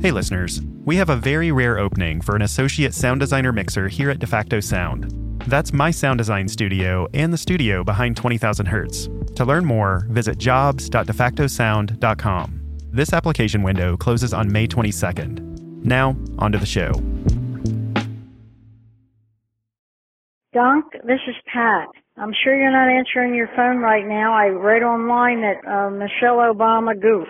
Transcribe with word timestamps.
Hey, 0.00 0.10
listeners. 0.10 0.60
We 0.84 0.96
have 0.96 1.08
a 1.08 1.16
very 1.16 1.50
rare 1.50 1.78
opening 1.78 2.20
for 2.20 2.36
an 2.36 2.42
associate 2.42 2.92
sound 2.92 3.20
designer 3.20 3.52
mixer 3.52 3.88
here 3.88 4.10
at 4.10 4.18
DeFacto 4.18 4.62
Sound. 4.62 5.10
That's 5.46 5.72
my 5.72 5.90
sound 5.90 6.18
design 6.18 6.46
studio 6.48 7.08
and 7.14 7.32
the 7.32 7.38
studio 7.38 7.84
behind 7.84 8.16
20,000 8.16 8.66
Hertz. 8.66 9.08
To 9.36 9.44
learn 9.44 9.64
more, 9.64 10.06
visit 10.10 10.38
jobs.defactosound.com. 10.38 12.60
This 12.92 13.12
application 13.12 13.62
window 13.62 13.96
closes 13.96 14.34
on 14.34 14.52
May 14.52 14.66
22nd. 14.66 15.84
Now, 15.84 16.16
onto 16.38 16.58
the 16.58 16.66
show. 16.66 16.92
Donk, 20.52 20.84
this 21.04 21.20
is 21.26 21.34
Pat. 21.52 21.88
I'm 22.16 22.32
sure 22.44 22.56
you're 22.56 22.70
not 22.70 22.88
answering 22.88 23.34
your 23.34 23.48
phone 23.56 23.78
right 23.78 24.06
now. 24.06 24.32
I 24.32 24.46
read 24.46 24.82
online 24.82 25.40
that 25.40 25.66
uh, 25.66 25.90
Michelle 25.90 26.36
Obama 26.36 27.00
goofed 27.00 27.28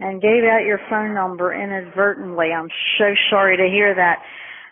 and 0.00 0.20
gave 0.20 0.44
out 0.44 0.66
your 0.66 0.80
phone 0.90 1.14
number 1.14 1.54
inadvertently. 1.54 2.48
I'm 2.52 2.68
so 2.98 3.14
sorry 3.30 3.56
to 3.56 3.68
hear 3.68 3.94
that. 3.94 4.22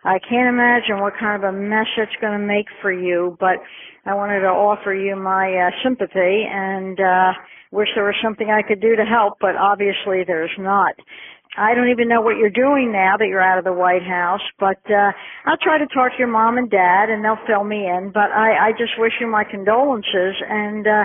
I 0.04 0.18
can't 0.18 0.48
imagine 0.48 1.00
what 1.00 1.14
kind 1.18 1.42
of 1.42 1.54
a 1.54 1.56
mess 1.56 1.86
it's 1.96 2.16
going 2.20 2.38
to 2.38 2.44
make 2.44 2.66
for 2.80 2.92
you, 2.92 3.36
but 3.38 3.62
I 4.04 4.14
wanted 4.14 4.40
to 4.40 4.48
offer 4.48 4.92
you 4.92 5.14
my 5.14 5.46
uh, 5.54 5.70
sympathy 5.84 6.44
and 6.50 6.98
uh, 6.98 7.32
wish 7.70 7.88
there 7.94 8.04
was 8.04 8.16
something 8.22 8.50
I 8.50 8.66
could 8.66 8.80
do 8.80 8.96
to 8.96 9.04
help, 9.04 9.38
but 9.40 9.54
obviously 9.54 10.24
there's 10.26 10.50
not. 10.58 10.94
I 11.56 11.74
don't 11.74 11.90
even 11.90 12.08
know 12.08 12.20
what 12.22 12.36
you're 12.38 12.50
doing 12.50 12.92
now 12.92 13.16
that 13.18 13.28
you're 13.28 13.42
out 13.42 13.58
of 13.58 13.64
the 13.64 13.72
White 13.74 14.02
House, 14.02 14.40
but 14.58 14.80
uh 14.90 15.12
I'll 15.44 15.60
try 15.60 15.76
to 15.78 15.86
talk 15.92 16.12
to 16.12 16.18
your 16.18 16.28
mom 16.32 16.56
and 16.56 16.70
dad 16.70 17.10
and 17.10 17.22
they'll 17.22 17.44
fill 17.46 17.64
me 17.64 17.86
in. 17.86 18.10
But 18.12 18.32
I, 18.32 18.68
I 18.68 18.72
just 18.72 18.92
wish 18.98 19.12
you 19.20 19.26
my 19.26 19.44
condolences 19.44 20.34
and 20.48 20.86
uh 20.86 21.04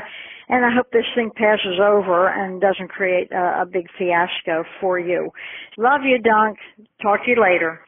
and 0.49 0.65
I 0.65 0.69
hope 0.73 0.91
this 0.91 1.05
thing 1.15 1.31
passes 1.35 1.79
over 1.81 2.27
and 2.29 2.61
doesn't 2.61 2.89
create 2.89 3.31
a, 3.31 3.61
a 3.61 3.65
big 3.65 3.87
fiasco 3.97 4.63
for 4.79 4.99
you. 4.99 5.31
Love 5.77 6.01
you, 6.03 6.19
Dunk. 6.19 6.57
Talk 7.01 7.23
to 7.25 7.31
you 7.31 7.41
later. 7.41 7.81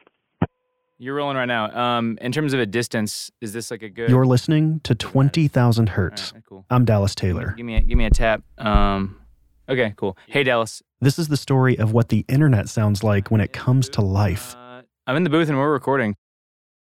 You're 0.98 1.14
rolling 1.14 1.38
right 1.38 1.46
now. 1.46 1.74
Um, 1.74 2.18
in 2.20 2.30
terms 2.30 2.52
of 2.52 2.60
a 2.60 2.66
distance, 2.66 3.30
is 3.40 3.54
this 3.54 3.70
like 3.70 3.82
a 3.82 3.88
good? 3.88 4.10
You're 4.10 4.26
listening 4.26 4.80
to 4.80 4.94
20,000 4.94 5.88
Hertz. 5.88 6.34
Right, 6.34 6.42
cool. 6.46 6.66
I'm 6.68 6.84
Dallas 6.84 7.14
Taylor. 7.14 7.54
Give 7.56 7.64
me 7.64 7.76
a, 7.76 7.80
give 7.80 7.96
me 7.96 8.04
a 8.04 8.10
tap. 8.10 8.42
Um, 8.58 9.18
okay, 9.66 9.94
cool. 9.96 10.18
Hey, 10.26 10.42
Dallas. 10.42 10.82
This 11.00 11.18
is 11.18 11.28
the 11.28 11.38
story 11.38 11.78
of 11.78 11.92
what 11.94 12.10
the 12.10 12.26
internet 12.28 12.68
sounds 12.68 13.02
like 13.02 13.30
when 13.30 13.40
it 13.40 13.54
comes 13.54 13.88
to 13.90 14.02
life. 14.02 14.54
Uh, 14.54 14.82
I'm 15.06 15.16
in 15.16 15.24
the 15.24 15.30
booth 15.30 15.48
and 15.48 15.56
we're 15.56 15.72
recording. 15.72 16.16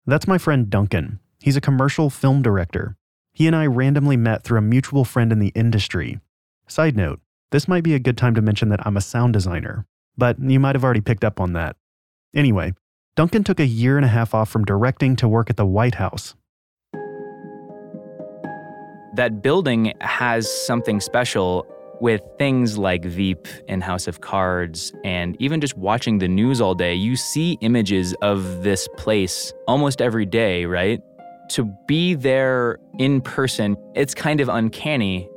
That's 0.07 0.29
my 0.29 0.37
friend 0.37 0.69
Duncan. 0.69 1.21
He's 1.41 1.57
a 1.57 1.63
commercial 1.63 2.11
film 2.11 2.43
director. 2.43 2.99
He 3.35 3.49
and 3.49 3.57
I 3.57 3.67
randomly 3.67 4.17
met 4.17 4.45
through 4.45 4.59
a 4.59 4.63
mutual 4.63 5.05
friend 5.05 5.33
in 5.33 5.41
the 5.41 5.51
industry. 5.57 6.21
Side 6.69 6.97
note, 6.97 7.21
this 7.51 7.67
might 7.67 7.83
be 7.83 7.95
a 7.95 7.99
good 7.99 8.17
time 8.17 8.37
to 8.37 8.41
mention 8.41 8.69
that 8.69 8.87
I'm 8.87 8.97
a 8.97 9.01
sound 9.01 9.33
designer, 9.33 9.87
but 10.17 10.39
you 10.39 10.61
might 10.61 10.77
have 10.77 10.85
already 10.85 11.01
picked 11.01 11.25
up 11.25 11.41
on 11.41 11.53
that. 11.55 11.75
Anyway, 12.33 12.75
Duncan 13.17 13.43
took 13.43 13.59
a 13.59 13.67
year 13.67 13.97
and 13.97 14.05
a 14.05 14.09
half 14.09 14.35
off 14.35 14.49
from 14.49 14.65
directing 14.65 15.17
to 15.17 15.27
work 15.27 15.51
at 15.51 15.57
the 15.57 15.67
White 15.67 15.97
House. 15.97 16.37
That 19.17 19.43
building 19.43 19.93
has 20.01 20.49
something 20.65 21.01
special 21.01 21.67
with 22.01 22.21
things 22.39 22.79
like 22.79 23.05
Veep 23.05 23.49
and 23.67 23.83
House 23.83 24.07
of 24.07 24.21
Cards, 24.21 24.93
and 25.03 25.37
even 25.41 25.61
just 25.61 25.77
watching 25.77 26.19
the 26.19 26.29
news 26.29 26.61
all 26.61 26.77
day, 26.77 26.95
you 26.95 27.17
see 27.17 27.59
images 27.63 28.15
of 28.23 28.63
this 28.63 28.89
place 28.97 29.53
almost 29.67 30.01
every 30.01 30.27
day, 30.27 30.67
right? 30.67 31.01
To 31.51 31.65
be 31.87 32.15
there 32.15 32.79
in 32.99 33.21
person, 33.21 33.77
it's 33.95 34.15
kind 34.15 34.41
of 34.41 34.49
uncanny. 34.49 35.29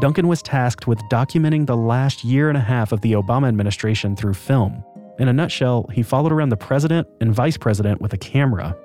Duncan 0.00 0.28
was 0.28 0.42
tasked 0.42 0.86
with 0.86 0.98
documenting 1.10 1.66
the 1.66 1.76
last 1.76 2.24
year 2.24 2.48
and 2.48 2.58
a 2.58 2.60
half 2.60 2.92
of 2.92 3.00
the 3.00 3.12
Obama 3.12 3.48
administration 3.48 4.16
through 4.16 4.34
film. 4.34 4.84
In 5.18 5.28
a 5.28 5.32
nutshell, 5.32 5.88
he 5.92 6.02
followed 6.02 6.32
around 6.32 6.50
the 6.50 6.56
president 6.56 7.08
and 7.20 7.32
vice 7.32 7.56
president 7.56 8.00
with 8.00 8.12
a 8.12 8.18
camera. 8.18 8.76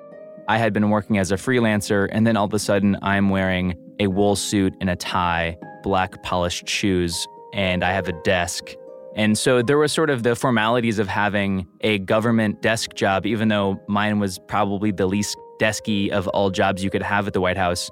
I 0.48 0.58
had 0.58 0.72
been 0.72 0.88
working 0.88 1.18
as 1.18 1.30
a 1.30 1.36
freelancer, 1.36 2.08
and 2.10 2.26
then 2.26 2.36
all 2.36 2.46
of 2.46 2.54
a 2.54 2.58
sudden, 2.58 2.96
I'm 3.02 3.28
wearing 3.28 3.76
a 4.00 4.06
wool 4.06 4.36
suit 4.36 4.72
and 4.80 4.88
a 4.88 4.96
tie, 4.96 5.58
black 5.82 6.22
polished 6.22 6.68
shoes, 6.68 7.26
and 7.52 7.84
I 7.84 7.92
have 7.92 8.08
a 8.08 8.12
desk. 8.22 8.70
And 9.14 9.36
so 9.36 9.60
there 9.60 9.76
was 9.76 9.92
sort 9.92 10.08
of 10.08 10.22
the 10.22 10.34
formalities 10.34 10.98
of 10.98 11.06
having 11.06 11.66
a 11.82 11.98
government 11.98 12.62
desk 12.62 12.94
job, 12.94 13.26
even 13.26 13.48
though 13.48 13.78
mine 13.86 14.18
was 14.18 14.38
probably 14.48 14.90
the 14.90 15.06
least 15.06 15.36
desky 15.62 16.10
of 16.10 16.26
all 16.28 16.50
jobs 16.50 16.82
you 16.82 16.90
could 16.90 17.02
have 17.02 17.28
at 17.28 17.32
the 17.32 17.40
White 17.40 17.56
House. 17.56 17.88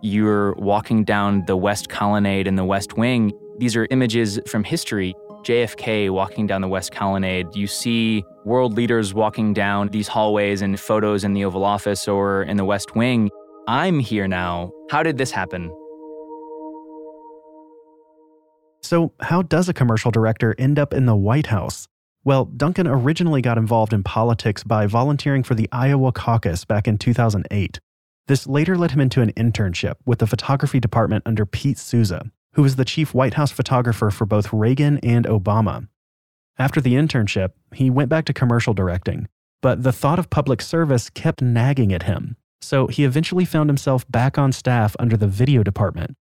You're 0.00 0.54
walking 0.54 1.04
down 1.04 1.44
the 1.46 1.56
West 1.56 1.90
Colonnade 1.90 2.46
and 2.46 2.56
the 2.56 2.64
West 2.64 2.96
Wing. 2.96 3.32
These 3.58 3.76
are 3.76 3.86
images 3.90 4.40
from 4.46 4.64
history. 4.64 5.14
JFK 5.42 6.10
walking 6.10 6.46
down 6.46 6.62
the 6.62 6.68
West 6.68 6.92
Colonnade. 6.92 7.54
You 7.54 7.66
see 7.66 8.24
world 8.46 8.76
leaders 8.76 9.12
walking 9.12 9.52
down 9.52 9.88
these 9.88 10.08
hallways 10.08 10.62
and 10.62 10.80
photos 10.80 11.22
in 11.22 11.34
the 11.34 11.44
Oval 11.44 11.64
Office 11.64 12.08
or 12.08 12.44
in 12.44 12.56
the 12.56 12.64
West 12.64 12.96
Wing. 12.96 13.30
I'm 13.68 13.98
here 13.98 14.26
now. 14.26 14.72
How 14.90 15.02
did 15.02 15.18
this 15.18 15.30
happen? 15.30 15.70
So, 18.82 19.12
how 19.20 19.42
does 19.42 19.68
a 19.68 19.74
commercial 19.74 20.10
director 20.10 20.54
end 20.58 20.78
up 20.78 20.94
in 20.94 21.04
the 21.04 21.14
White 21.14 21.46
House? 21.46 21.89
Well, 22.22 22.44
Duncan 22.44 22.86
originally 22.86 23.40
got 23.40 23.56
involved 23.56 23.94
in 23.94 24.02
politics 24.02 24.62
by 24.62 24.86
volunteering 24.86 25.42
for 25.42 25.54
the 25.54 25.68
Iowa 25.72 26.12
caucus 26.12 26.66
back 26.66 26.86
in 26.86 26.98
2008. 26.98 27.80
This 28.26 28.46
later 28.46 28.76
led 28.76 28.90
him 28.90 29.00
into 29.00 29.22
an 29.22 29.32
internship 29.32 29.94
with 30.04 30.18
the 30.18 30.26
photography 30.26 30.80
department 30.80 31.22
under 31.24 31.46
Pete 31.46 31.78
Souza, 31.78 32.30
who 32.54 32.62
was 32.62 32.76
the 32.76 32.84
chief 32.84 33.14
White 33.14 33.34
House 33.34 33.50
photographer 33.50 34.10
for 34.10 34.26
both 34.26 34.52
Reagan 34.52 34.98
and 34.98 35.24
Obama. 35.24 35.88
After 36.58 36.80
the 36.80 36.92
internship, 36.92 37.52
he 37.74 37.88
went 37.88 38.10
back 38.10 38.26
to 38.26 38.34
commercial 38.34 38.74
directing, 38.74 39.26
but 39.62 39.82
the 39.82 39.92
thought 39.92 40.18
of 40.18 40.28
public 40.28 40.60
service 40.60 41.08
kept 41.08 41.40
nagging 41.40 41.90
at 41.90 42.02
him, 42.02 42.36
so 42.60 42.86
he 42.86 43.04
eventually 43.04 43.46
found 43.46 43.70
himself 43.70 44.06
back 44.10 44.36
on 44.36 44.52
staff 44.52 44.94
under 44.98 45.16
the 45.16 45.26
video 45.26 45.62
department. 45.62 46.16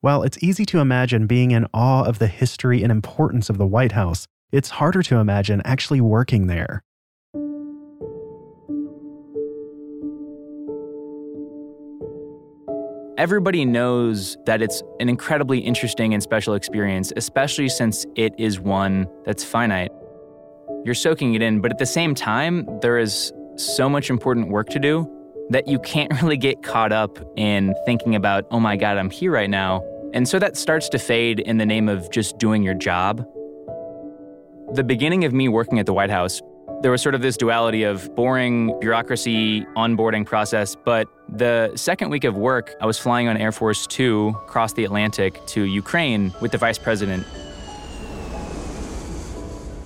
While 0.00 0.24
it's 0.24 0.42
easy 0.42 0.66
to 0.66 0.80
imagine 0.80 1.28
being 1.28 1.52
in 1.52 1.68
awe 1.72 2.02
of 2.02 2.18
the 2.18 2.26
history 2.26 2.82
and 2.82 2.90
importance 2.90 3.48
of 3.48 3.58
the 3.58 3.66
White 3.66 3.92
House, 3.92 4.26
it's 4.52 4.70
harder 4.70 5.02
to 5.02 5.16
imagine 5.16 5.62
actually 5.64 6.00
working 6.00 6.46
there. 6.46 6.82
Everybody 13.18 13.64
knows 13.64 14.36
that 14.44 14.60
it's 14.60 14.82
an 15.00 15.08
incredibly 15.08 15.58
interesting 15.58 16.12
and 16.12 16.22
special 16.22 16.54
experience, 16.54 17.14
especially 17.16 17.68
since 17.70 18.04
it 18.14 18.34
is 18.36 18.60
one 18.60 19.06
that's 19.24 19.42
finite. 19.42 19.90
You're 20.84 20.94
soaking 20.94 21.34
it 21.34 21.40
in, 21.40 21.60
but 21.60 21.72
at 21.72 21.78
the 21.78 21.86
same 21.86 22.14
time, 22.14 22.66
there 22.82 22.98
is 22.98 23.32
so 23.56 23.88
much 23.88 24.10
important 24.10 24.50
work 24.50 24.68
to 24.68 24.78
do 24.78 25.10
that 25.48 25.66
you 25.66 25.78
can't 25.78 26.12
really 26.22 26.36
get 26.36 26.62
caught 26.62 26.92
up 26.92 27.18
in 27.36 27.74
thinking 27.86 28.14
about, 28.14 28.44
oh 28.50 28.60
my 28.60 28.76
God, 28.76 28.98
I'm 28.98 29.10
here 29.10 29.32
right 29.32 29.50
now. 29.50 29.82
And 30.12 30.28
so 30.28 30.38
that 30.38 30.56
starts 30.56 30.88
to 30.90 30.98
fade 30.98 31.40
in 31.40 31.56
the 31.56 31.66
name 31.66 31.88
of 31.88 32.10
just 32.10 32.38
doing 32.38 32.62
your 32.62 32.74
job. 32.74 33.26
The 34.74 34.82
beginning 34.84 35.24
of 35.24 35.32
me 35.32 35.48
working 35.48 35.78
at 35.78 35.86
the 35.86 35.92
White 35.92 36.10
House, 36.10 36.42
there 36.82 36.90
was 36.90 37.00
sort 37.00 37.14
of 37.14 37.22
this 37.22 37.36
duality 37.36 37.84
of 37.84 38.12
boring 38.16 38.78
bureaucracy 38.80 39.62
onboarding 39.76 40.26
process. 40.26 40.74
But 40.74 41.08
the 41.28 41.70
second 41.76 42.10
week 42.10 42.24
of 42.24 42.36
work, 42.36 42.74
I 42.80 42.86
was 42.86 42.98
flying 42.98 43.28
on 43.28 43.36
Air 43.36 43.52
Force 43.52 43.86
Two 43.86 44.34
across 44.44 44.72
the 44.72 44.84
Atlantic 44.84 45.44
to 45.46 45.62
Ukraine 45.62 46.34
with 46.40 46.50
the 46.50 46.58
vice 46.58 46.78
president. 46.78 47.24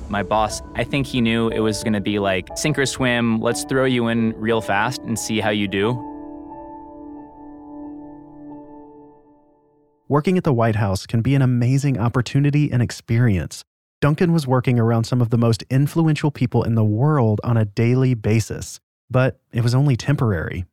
My 0.08 0.22
boss, 0.22 0.62
I 0.74 0.82
think 0.82 1.06
he 1.06 1.20
knew 1.20 1.50
it 1.50 1.60
was 1.60 1.84
going 1.84 1.92
to 1.92 2.00
be 2.00 2.18
like 2.18 2.48
sink 2.56 2.78
or 2.78 2.86
swim, 2.86 3.38
let's 3.40 3.64
throw 3.64 3.84
you 3.84 4.08
in 4.08 4.32
real 4.40 4.62
fast 4.62 5.02
and 5.02 5.18
see 5.18 5.40
how 5.40 5.50
you 5.50 5.68
do. 5.68 5.92
Working 10.08 10.38
at 10.38 10.42
the 10.42 10.52
White 10.52 10.74
House 10.76 11.06
can 11.06 11.20
be 11.20 11.36
an 11.36 11.42
amazing 11.42 11.96
opportunity 11.96 12.72
and 12.72 12.82
experience. 12.82 13.62
Duncan 14.00 14.32
was 14.32 14.46
working 14.46 14.78
around 14.78 15.04
some 15.04 15.20
of 15.20 15.28
the 15.28 15.36
most 15.36 15.62
influential 15.68 16.30
people 16.30 16.62
in 16.62 16.74
the 16.74 16.84
world 16.84 17.38
on 17.44 17.58
a 17.58 17.66
daily 17.66 18.14
basis, 18.14 18.80
but 19.10 19.40
it 19.52 19.62
was 19.62 19.74
only 19.74 19.94
temporary. 19.94 20.64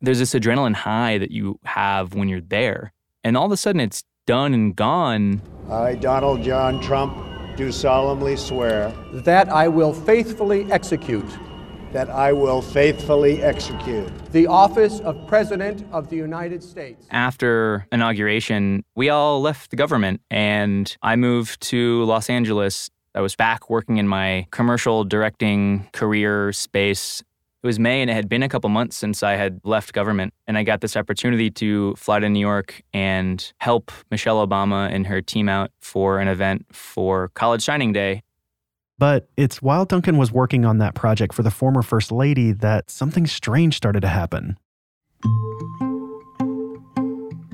There's 0.00 0.20
this 0.20 0.32
adrenaline 0.32 0.74
high 0.74 1.18
that 1.18 1.32
you 1.32 1.58
have 1.64 2.14
when 2.14 2.28
you're 2.28 2.40
there, 2.40 2.92
and 3.24 3.36
all 3.36 3.46
of 3.46 3.52
a 3.52 3.56
sudden 3.56 3.80
it's 3.80 4.04
done 4.26 4.54
and 4.54 4.76
gone. 4.76 5.42
I, 5.68 5.96
Donald 5.96 6.44
John 6.44 6.80
Trump, 6.80 7.16
do 7.56 7.72
solemnly 7.72 8.36
swear 8.36 8.92
that 9.12 9.48
I 9.48 9.66
will 9.66 9.92
faithfully 9.92 10.70
execute 10.70 11.26
that 11.92 12.10
I 12.10 12.32
will 12.32 12.60
faithfully 12.60 13.42
execute 13.42 14.10
the 14.32 14.46
office 14.46 15.00
of 15.00 15.26
President 15.26 15.84
of 15.92 16.10
the 16.10 16.16
United 16.16 16.62
States. 16.62 17.06
After 17.10 17.86
inauguration, 17.92 18.84
we 18.94 19.08
all 19.08 19.40
left 19.40 19.70
the 19.70 19.76
government 19.76 20.20
and 20.30 20.94
I 21.02 21.16
moved 21.16 21.60
to 21.62 22.04
Los 22.04 22.28
Angeles. 22.28 22.90
I 23.14 23.20
was 23.20 23.34
back 23.34 23.70
working 23.70 23.96
in 23.96 24.06
my 24.06 24.46
commercial 24.50 25.04
directing 25.04 25.88
career 25.92 26.52
space. 26.52 27.22
It 27.62 27.66
was 27.66 27.78
May 27.78 28.02
and 28.02 28.10
it 28.10 28.14
had 28.14 28.28
been 28.28 28.42
a 28.42 28.48
couple 28.48 28.70
months 28.70 28.96
since 28.96 29.22
I 29.22 29.32
had 29.32 29.60
left 29.64 29.92
government. 29.92 30.32
And 30.46 30.56
I 30.56 30.62
got 30.62 30.80
this 30.80 30.96
opportunity 30.96 31.50
to 31.52 31.94
fly 31.96 32.20
to 32.20 32.28
New 32.28 32.38
York 32.38 32.82
and 32.92 33.52
help 33.58 33.90
Michelle 34.10 34.46
Obama 34.46 34.88
and 34.92 35.06
her 35.06 35.20
team 35.20 35.48
out 35.48 35.72
for 35.80 36.20
an 36.20 36.28
event 36.28 36.66
for 36.70 37.28
College 37.34 37.64
Signing 37.64 37.92
Day 37.92 38.22
But 38.98 39.28
it's 39.36 39.62
while 39.62 39.84
Duncan 39.84 40.16
was 40.16 40.32
working 40.32 40.64
on 40.64 40.78
that 40.78 40.94
project 40.94 41.32
for 41.32 41.42
the 41.42 41.50
former 41.50 41.82
First 41.82 42.10
Lady 42.10 42.52
that 42.52 42.90
something 42.90 43.26
strange 43.26 43.76
started 43.76 44.00
to 44.00 44.08
happen. 44.08 44.58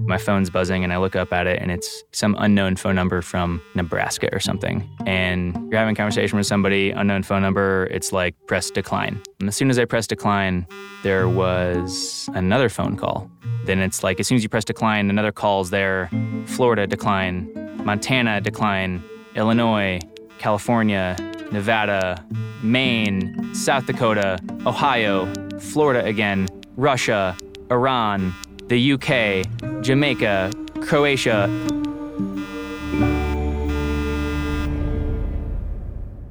My 0.06 0.18
phone's 0.18 0.50
buzzing 0.50 0.84
and 0.84 0.92
I 0.92 0.98
look 0.98 1.16
up 1.16 1.32
at 1.32 1.46
it 1.46 1.60
and 1.62 1.70
it's 1.70 2.04
some 2.12 2.36
unknown 2.38 2.76
phone 2.76 2.94
number 2.94 3.22
from 3.22 3.62
Nebraska 3.74 4.28
or 4.32 4.40
something. 4.40 4.86
And 5.06 5.54
you're 5.70 5.78
having 5.78 5.94
a 5.94 5.96
conversation 5.96 6.36
with 6.36 6.46
somebody, 6.46 6.90
unknown 6.90 7.22
phone 7.22 7.40
number, 7.40 7.88
it's 7.90 8.12
like 8.12 8.34
press 8.46 8.70
decline. 8.70 9.22
And 9.40 9.48
as 9.48 9.56
soon 9.56 9.70
as 9.70 9.78
I 9.78 9.86
press 9.86 10.06
decline, 10.06 10.66
there 11.02 11.26
was 11.28 12.28
another 12.34 12.68
phone 12.68 12.96
call. 12.96 13.30
Then 13.64 13.80
it's 13.80 14.02
like 14.02 14.20
as 14.20 14.28
soon 14.28 14.36
as 14.36 14.42
you 14.42 14.50
press 14.50 14.64
decline, 14.64 15.08
another 15.08 15.32
call's 15.32 15.70
there. 15.70 16.10
Florida 16.46 16.86
decline, 16.86 17.50
Montana 17.82 18.42
decline, 18.42 19.02
Illinois, 19.34 20.00
California, 20.38 21.16
Nevada, 21.52 22.24
Maine, 22.62 23.54
South 23.54 23.86
Dakota, 23.86 24.38
Ohio, 24.66 25.32
Florida 25.60 26.04
again, 26.04 26.48
Russia, 26.76 27.36
Iran, 27.70 28.32
the 28.68 28.92
UK, 28.92 29.82
Jamaica, 29.82 30.50
Croatia. 30.80 31.48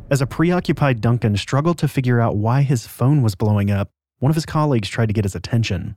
As 0.09 0.21
a 0.21 0.27
preoccupied 0.27 1.01
Duncan 1.01 1.37
struggled 1.37 1.79
to 1.79 1.87
figure 1.87 2.21
out 2.21 2.35
why 2.35 2.61
his 2.61 2.85
phone 2.85 3.23
was 3.23 3.33
blowing 3.33 3.71
up, 3.71 3.89
one 4.19 4.29
of 4.29 4.35
his 4.35 4.45
colleagues 4.45 4.87
tried 4.87 5.07
to 5.07 5.13
get 5.13 5.25
his 5.25 5.35
attention. 5.35 5.95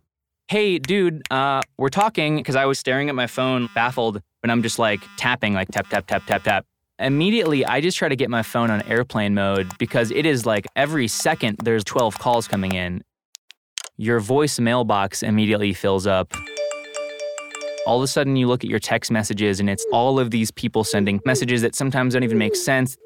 Hey, 0.49 0.79
dude, 0.79 1.23
uh, 1.31 1.61
we're 1.77 1.89
talking 1.89 2.37
because 2.37 2.57
I 2.57 2.67
was 2.67 2.79
staring 2.79 3.09
at 3.09 3.15
my 3.15 3.27
phone, 3.27 3.69
baffled, 3.75 4.23
and 4.43 4.53
I'm 4.53 4.63
just 4.63 4.79
like 4.79 5.03
tapping, 5.17 5.55
like 5.55 5.69
tap, 5.69 5.89
tap, 5.89 6.07
tap, 6.07 6.25
tap, 6.27 6.45
tap. 6.45 6.67
Immediately, 6.98 7.64
I 7.66 7.81
just 7.81 7.98
try 7.98 8.08
to 8.08 8.16
get 8.16 8.31
my 8.31 8.43
phone 8.43 8.70
on 8.70 8.82
airplane 8.82 9.34
mode 9.34 9.70
because 9.78 10.10
it 10.10 10.25
is 10.25 10.46
like 10.46 10.66
every 10.76 11.08
second 11.08 11.58
there's 11.62 11.84
12 11.84 12.19
calls 12.19 12.48
coming 12.48 12.72
in 12.72 13.02
your 13.98 14.20
voice 14.20 14.58
mailbox 14.58 15.22
immediately 15.22 15.72
fills 15.72 16.06
up. 16.06 16.34
All 17.87 17.96
of 17.96 18.02
a 18.02 18.06
sudden, 18.06 18.37
you 18.37 18.46
look 18.46 18.62
at 18.62 18.69
your 18.69 18.78
text 18.78 19.10
messages, 19.10 19.60
and 19.60 19.70
it's 19.70 19.87
all 19.93 20.19
of 20.19 20.31
these 20.31 20.50
people 20.50 20.84
sending 20.84 21.20
messages 21.25 21.62
that 21.62 21.75
sometimes 21.75 22.14
don't 22.14 22.25
even 22.25 22.37
make 22.37 22.56
sense. 22.56 22.96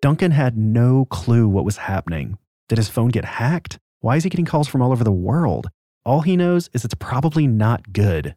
Duncan 0.00 0.30
had 0.30 0.56
no 0.56 1.06
clue 1.06 1.48
what 1.48 1.64
was 1.64 1.76
happening. 1.76 2.38
Did 2.68 2.78
his 2.78 2.88
phone 2.88 3.08
get 3.08 3.24
hacked? 3.24 3.78
Why 4.00 4.16
is 4.16 4.24
he 4.24 4.30
getting 4.30 4.46
calls 4.46 4.68
from 4.68 4.80
all 4.80 4.92
over 4.92 5.04
the 5.04 5.12
world? 5.12 5.68
All 6.06 6.20
he 6.20 6.36
knows 6.36 6.70
is 6.72 6.84
it's 6.84 6.94
probably 6.94 7.46
not 7.46 7.92
good. 7.92 8.34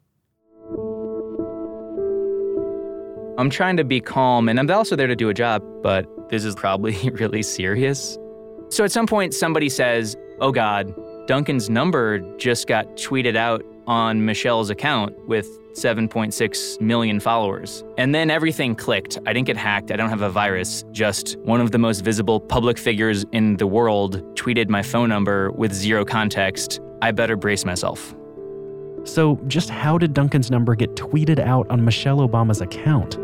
I'm 3.38 3.52
trying 3.52 3.78
to 3.78 3.84
be 3.84 4.02
calm, 4.02 4.50
and 4.50 4.60
I'm 4.60 4.70
also 4.72 4.96
there 4.96 5.06
to 5.06 5.16
do 5.16 5.30
a 5.30 5.34
job, 5.34 5.64
but 5.84 6.08
this 6.30 6.44
is 6.44 6.56
probably 6.56 6.98
really 7.14 7.44
serious. 7.44 8.18
So 8.70 8.84
at 8.84 8.92
some 8.92 9.06
point, 9.06 9.34
somebody 9.34 9.70
says, 9.70 10.16
oh 10.40 10.52
God, 10.52 10.94
Duncan's 11.28 11.70
number 11.70 12.20
just 12.38 12.68
got 12.68 12.88
tweeted 12.96 13.36
out 13.36 13.64
on 13.86 14.26
Michelle's 14.26 14.70
account 14.70 15.16
with 15.28 15.48
7.6 15.74 16.82
million 16.82 17.20
followers. 17.20 17.84
And 17.98 18.14
then 18.14 18.32
everything 18.32 18.76
clicked. 18.76 19.20
I 19.28 19.34
didn't 19.34 19.46
get 19.46 19.56
hacked. 19.56 19.92
I 19.92 19.96
don't 19.96 20.10
have 20.10 20.24
a 20.24 20.30
virus. 20.30 20.84
Just 20.92 21.38
one 21.40 21.62
of 21.62 21.72
the 21.72 21.78
most 21.78 22.02
visible 22.02 22.40
public 22.40 22.80
figures 22.80 23.24
in 23.32 23.58
the 23.58 23.68
world 23.68 24.24
tweeted 24.36 24.68
my 24.68 24.82
phone 24.82 25.10
number 25.10 25.52
with 25.52 25.72
zero 25.74 26.04
context. 26.04 26.82
I 27.04 27.12
better 27.12 27.36
brace 27.36 27.64
myself. 27.66 28.16
So, 29.04 29.40
just 29.48 29.70
how 29.70 29.98
did 29.98 30.14
Duncan's 30.14 30.52
number 30.52 30.76
get 30.76 30.96
tweeted 30.96 31.40
out 31.40 31.70
on 31.70 31.86
Michelle 31.86 32.28
Obama's 32.28 32.60
account? 32.60 33.18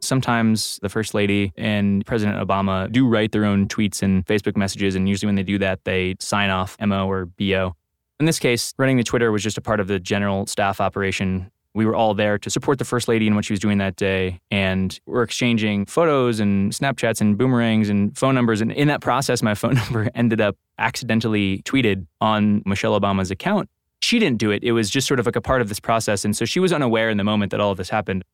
Sometimes 0.00 0.78
the 0.82 0.88
First 0.88 1.14
Lady 1.14 1.52
and 1.56 2.04
President 2.06 2.38
Obama 2.38 2.90
do 2.90 3.06
write 3.06 3.32
their 3.32 3.44
own 3.44 3.68
tweets 3.68 4.02
and 4.02 4.24
Facebook 4.26 4.56
messages, 4.56 4.94
and 4.94 5.08
usually 5.08 5.26
when 5.28 5.36
they 5.36 5.42
do 5.42 5.58
that, 5.58 5.84
they 5.84 6.16
sign 6.20 6.50
off 6.50 6.76
MO 6.80 7.06
or 7.08 7.26
BO. 7.26 7.74
In 8.18 8.26
this 8.26 8.38
case, 8.38 8.74
running 8.78 8.96
the 8.96 9.02
Twitter 9.02 9.32
was 9.32 9.42
just 9.42 9.58
a 9.58 9.62
part 9.62 9.80
of 9.80 9.86
the 9.86 9.98
general 9.98 10.46
staff 10.46 10.80
operation. 10.80 11.50
We 11.74 11.86
were 11.86 11.94
all 11.94 12.14
there 12.14 12.38
to 12.38 12.50
support 12.50 12.78
the 12.78 12.84
First 12.84 13.08
Lady 13.08 13.26
in 13.26 13.34
what 13.34 13.44
she 13.44 13.52
was 13.52 13.60
doing 13.60 13.78
that 13.78 13.96
day, 13.96 14.40
and 14.50 14.98
we're 15.06 15.22
exchanging 15.22 15.86
photos 15.86 16.40
and 16.40 16.72
Snapchats 16.72 17.20
and 17.20 17.38
boomerangs 17.38 17.88
and 17.88 18.16
phone 18.18 18.34
numbers. 18.34 18.60
And 18.60 18.72
in 18.72 18.88
that 18.88 19.00
process, 19.00 19.42
my 19.42 19.54
phone 19.60 19.74
number 19.74 20.10
ended 20.14 20.40
up 20.40 20.56
accidentally 20.78 21.62
tweeted 21.62 22.06
on 22.20 22.62
Michelle 22.66 22.98
Obama's 22.98 23.30
account. 23.30 23.68
She 24.00 24.18
didn't 24.18 24.38
do 24.38 24.50
it. 24.50 24.64
It 24.64 24.72
was 24.72 24.90
just 24.90 25.06
sort 25.06 25.20
of 25.20 25.26
like 25.26 25.36
a 25.36 25.42
part 25.42 25.60
of 25.60 25.68
this 25.68 25.80
process. 25.80 26.24
And 26.24 26.34
so 26.34 26.44
she 26.46 26.58
was 26.58 26.72
unaware 26.72 27.10
in 27.10 27.18
the 27.18 27.24
moment 27.24 27.50
that 27.52 27.60
all 27.60 27.70
of 27.70 27.76
this 27.76 27.90
happened. 27.90 28.24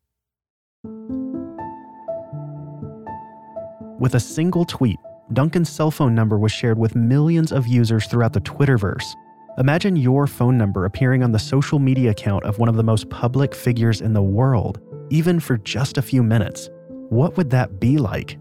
With 3.99 4.15
a 4.15 4.21
single 4.21 4.67
tweet, 4.67 4.99
Duncan's 5.33 5.71
cell 5.71 5.91
phone 5.91 6.15
number 6.15 6.39
was 6.39 6.53
shared 6.53 6.77
with 6.77 6.95
millions 6.95 7.51
of 7.51 7.67
users 7.67 8.07
throughout 8.07 8.35
the 8.35 8.43
Twitterverse. 8.43 9.15
Imagine 9.57 9.97
your 9.97 10.27
phone 10.27 10.59
number 10.59 10.85
appearing 10.85 11.23
on 11.23 11.33
the 11.33 11.39
social 11.39 11.79
media 11.79 12.11
account 12.11 12.45
of 12.45 12.59
one 12.59 12.69
of 12.69 12.77
the 12.77 12.83
most 12.83 13.09
public 13.09 13.55
figures 13.55 14.03
in 14.03 14.13
the 14.13 14.21
world, 14.21 14.81
even 15.09 15.41
for 15.41 15.57
just 15.57 15.97
a 15.97 16.03
few 16.03 16.23
minutes. 16.23 16.69
What 17.09 17.39
would 17.39 17.49
that 17.51 17.81
be 17.81 17.97
like? 17.97 18.39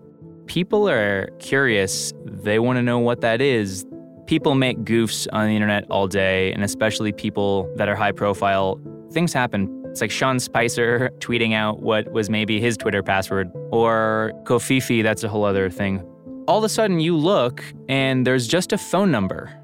People 0.48 0.90
are 0.90 1.30
curious. 1.40 2.12
They 2.26 2.60
want 2.60 2.76
to 2.76 2.84
know 2.84 3.00
what 3.00 3.22
that 3.22 3.40
is. 3.40 3.86
People 4.26 4.56
make 4.56 4.80
goofs 4.80 5.26
on 5.32 5.48
the 5.48 5.56
internet 5.56 5.86
all 5.90 6.10
day, 6.10 6.52
and 6.52 6.66
especially 6.66 7.14
people 7.14 7.74
that 7.78 7.88
are 7.88 7.96
high 7.96 8.12
profile. 8.12 8.78
Things 9.14 9.32
happen. 9.32 9.85
It's 9.96 10.02
like 10.02 10.12
Sean 10.12 10.42
Spicer 10.42 11.10
tweeting 11.20 11.54
out 11.54 11.80
what 11.82 12.12
was 12.12 12.30
maybe 12.30 12.60
his 12.60 12.76
Twitter 12.76 13.02
password, 13.02 13.50
or 13.72 14.34
Covfefe, 14.44 15.02
that's 15.02 15.24
a 15.24 15.30
whole 15.30 15.46
other 15.46 15.70
thing. 15.70 16.06
All 16.50 16.58
of 16.58 16.66
a 16.66 16.68
sudden, 16.68 17.00
you 17.00 17.16
look 17.16 17.64
and 17.88 18.28
there's 18.28 18.46
just 18.46 18.74
a 18.74 18.78
phone 18.78 19.10
number. 19.10 19.58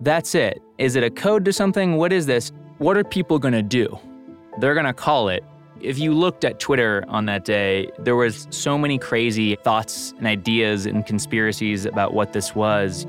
That's 0.00 0.36
it. 0.36 0.62
Is 0.78 0.94
it 0.94 1.02
a 1.02 1.10
code 1.10 1.44
to 1.46 1.52
something? 1.52 1.96
What 1.96 2.12
is 2.12 2.26
this? 2.26 2.52
What 2.78 2.96
are 2.96 3.02
people 3.02 3.40
gonna 3.40 3.60
do? 3.60 3.98
They're 4.60 4.76
gonna 4.76 4.94
call 4.94 5.28
it. 5.28 5.42
If 5.80 5.98
you 5.98 6.14
looked 6.14 6.44
at 6.44 6.60
Twitter 6.60 7.04
on 7.08 7.26
that 7.26 7.44
day, 7.44 7.90
there 7.98 8.14
was 8.14 8.46
so 8.50 8.78
many 8.78 8.98
crazy 8.98 9.56
thoughts 9.56 10.14
and 10.16 10.28
ideas 10.28 10.86
and 10.86 11.04
conspiracies 11.04 11.86
about 11.86 12.14
what 12.14 12.32
this 12.32 12.54
was. 12.54 13.04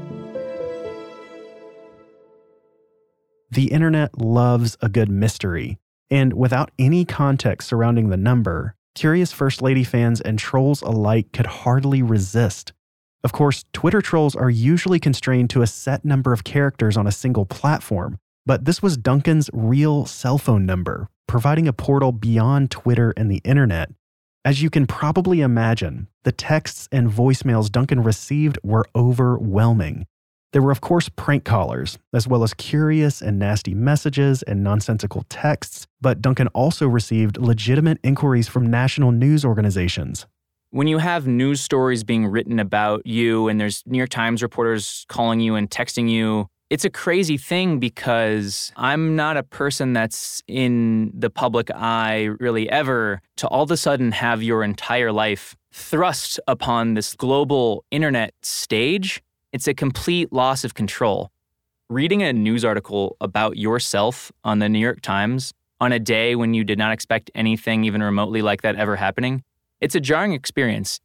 The 3.52 3.72
internet 3.72 4.20
loves 4.20 4.76
a 4.82 4.90
good 4.90 5.12
mystery. 5.12 5.78
And 6.10 6.34
without 6.34 6.72
any 6.78 7.06
context 7.06 7.68
surrounding 7.68 8.10
the 8.10 8.18
number, 8.18 8.76
curious 8.96 9.32
First 9.32 9.62
Lady 9.62 9.84
fans 9.84 10.22
and 10.22 10.38
trolls 10.38 10.82
alike 10.82 11.32
could 11.32 11.46
hardly 11.46 12.02
resist. 12.02 12.74
Of 13.24 13.32
course, 13.32 13.64
Twitter 13.74 14.02
trolls 14.02 14.36
are 14.36 14.50
usually 14.50 15.00
constrained 15.00 15.50
to 15.52 15.62
a 15.62 15.68
set 15.68 16.04
number 16.04 16.34
of 16.34 16.44
characters 16.44 16.98
on 16.98 17.08
a 17.08 17.12
single 17.12 17.46
platform, 17.46 18.18
but 18.46 18.66
this 18.66 18.82
was 18.82 18.98
Duncan's 18.98 19.50
real 19.54 20.06
cell 20.06 20.38
phone 20.38 20.66
number, 20.66 21.08
providing 21.28 21.68
a 21.68 21.74
portal 21.74 22.12
beyond 22.12 22.70
Twitter 22.70 23.14
and 23.16 23.32
the 23.32 23.42
internet. 23.46 23.90
As 24.46 24.62
you 24.62 24.70
can 24.70 24.86
probably 24.86 25.40
imagine, 25.40 26.10
the 26.24 26.34
texts 26.34 26.90
and 26.92 27.10
voicemails 27.10 27.72
Duncan 27.72 28.04
received 28.04 28.60
were 28.62 28.86
overwhelming. 28.94 30.06
There 30.54 30.62
were, 30.62 30.72
of 30.72 30.82
course, 30.82 31.10
prank 31.10 31.46
callers, 31.46 31.98
as 32.14 32.28
well 32.28 32.44
as 32.44 32.54
curious 32.54 33.24
and 33.24 33.40
nasty 33.40 33.74
messages 33.74 34.44
and 34.44 34.64
nonsensical 34.64 35.24
texts, 35.28 35.88
but 36.00 36.22
Duncan 36.22 36.48
also 36.50 36.88
received 36.88 37.38
legitimate 37.40 37.98
inquiries 38.04 38.48
from 38.48 38.68
national 38.68 39.12
news 39.12 39.44
organizations. 39.44 40.28
When 40.70 40.88
you 40.88 41.00
have 41.00 41.26
news 41.26 41.60
stories 41.60 42.04
being 42.04 42.28
written 42.28 42.60
about 42.60 43.08
you 43.08 43.48
and 43.48 43.60
there's 43.60 43.82
New 43.88 43.98
York 43.98 44.12
Times 44.12 44.44
reporters 44.44 45.08
calling 45.10 45.40
you 45.40 45.56
and 45.56 45.72
texting 45.72 46.08
you, 46.08 46.46
it's 46.70 46.86
a 46.86 46.90
crazy 46.92 47.38
thing 47.38 47.80
because 47.80 48.72
I'm 48.76 49.16
not 49.16 49.38
a 49.38 49.44
person 49.44 49.94
that's 49.94 50.44
in 50.48 51.12
the 51.16 51.32
public 51.32 51.72
eye 51.72 52.26
really 52.40 52.70
ever 52.70 53.22
to 53.38 53.48
all 53.48 53.64
of 53.64 53.72
a 53.72 53.78
sudden 53.78 54.12
have 54.12 54.44
your 54.44 54.64
entire 54.64 55.12
life 55.12 55.56
thrust 55.72 56.40
upon 56.48 56.94
this 56.94 57.16
global 57.16 57.86
internet 57.90 58.36
stage 58.44 59.20
it's 59.54 59.68
a 59.68 59.74
complete 59.74 60.34
loss 60.34 60.64
of 60.64 60.74
control. 60.74 61.32
Reading 61.88 62.24
a 62.24 62.34
news 62.34 62.66
article 62.66 63.16
about 63.22 63.56
yourself 63.56 64.32
on 64.44 64.58
the 64.58 64.68
New 64.68 64.80
York 64.80 65.00
Times 65.02 65.54
on 65.80 65.92
a 65.92 66.00
day 66.00 66.36
when 66.36 66.56
you 66.56 66.64
did 66.64 66.80
not 66.80 66.92
expect 66.92 67.30
anything 67.36 67.84
even 67.84 68.02
remotely 68.02 68.42
like 68.42 68.64
that 68.64 68.76
ever 68.76 68.96
happening, 68.96 69.44
it's 69.80 69.94
a 69.94 70.00
jarring 70.00 70.34
experience. 70.34 71.00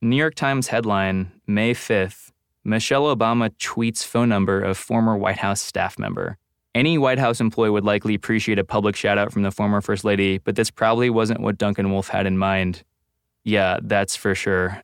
New 0.00 0.16
York 0.16 0.34
Times 0.34 0.68
headline 0.68 1.30
May 1.46 1.74
5th 1.74 2.30
Michelle 2.64 3.14
Obama 3.14 3.50
tweets 3.58 4.02
phone 4.02 4.30
number 4.30 4.62
of 4.62 4.78
former 4.78 5.18
White 5.18 5.36
House 5.36 5.60
staff 5.60 5.98
member. 5.98 6.38
Any 6.74 6.96
White 6.96 7.18
House 7.18 7.38
employee 7.38 7.68
would 7.68 7.84
likely 7.84 8.14
appreciate 8.14 8.58
a 8.58 8.64
public 8.64 8.96
shout 8.96 9.18
out 9.18 9.30
from 9.30 9.42
the 9.42 9.50
former 9.50 9.82
First 9.82 10.02
Lady, 10.02 10.38
but 10.38 10.56
this 10.56 10.70
probably 10.70 11.10
wasn't 11.10 11.40
what 11.40 11.58
Duncan 11.58 11.90
Wolfe 11.90 12.08
had 12.08 12.24
in 12.26 12.38
mind. 12.38 12.82
Yeah, 13.44 13.78
that's 13.82 14.16
for 14.16 14.34
sure. 14.34 14.82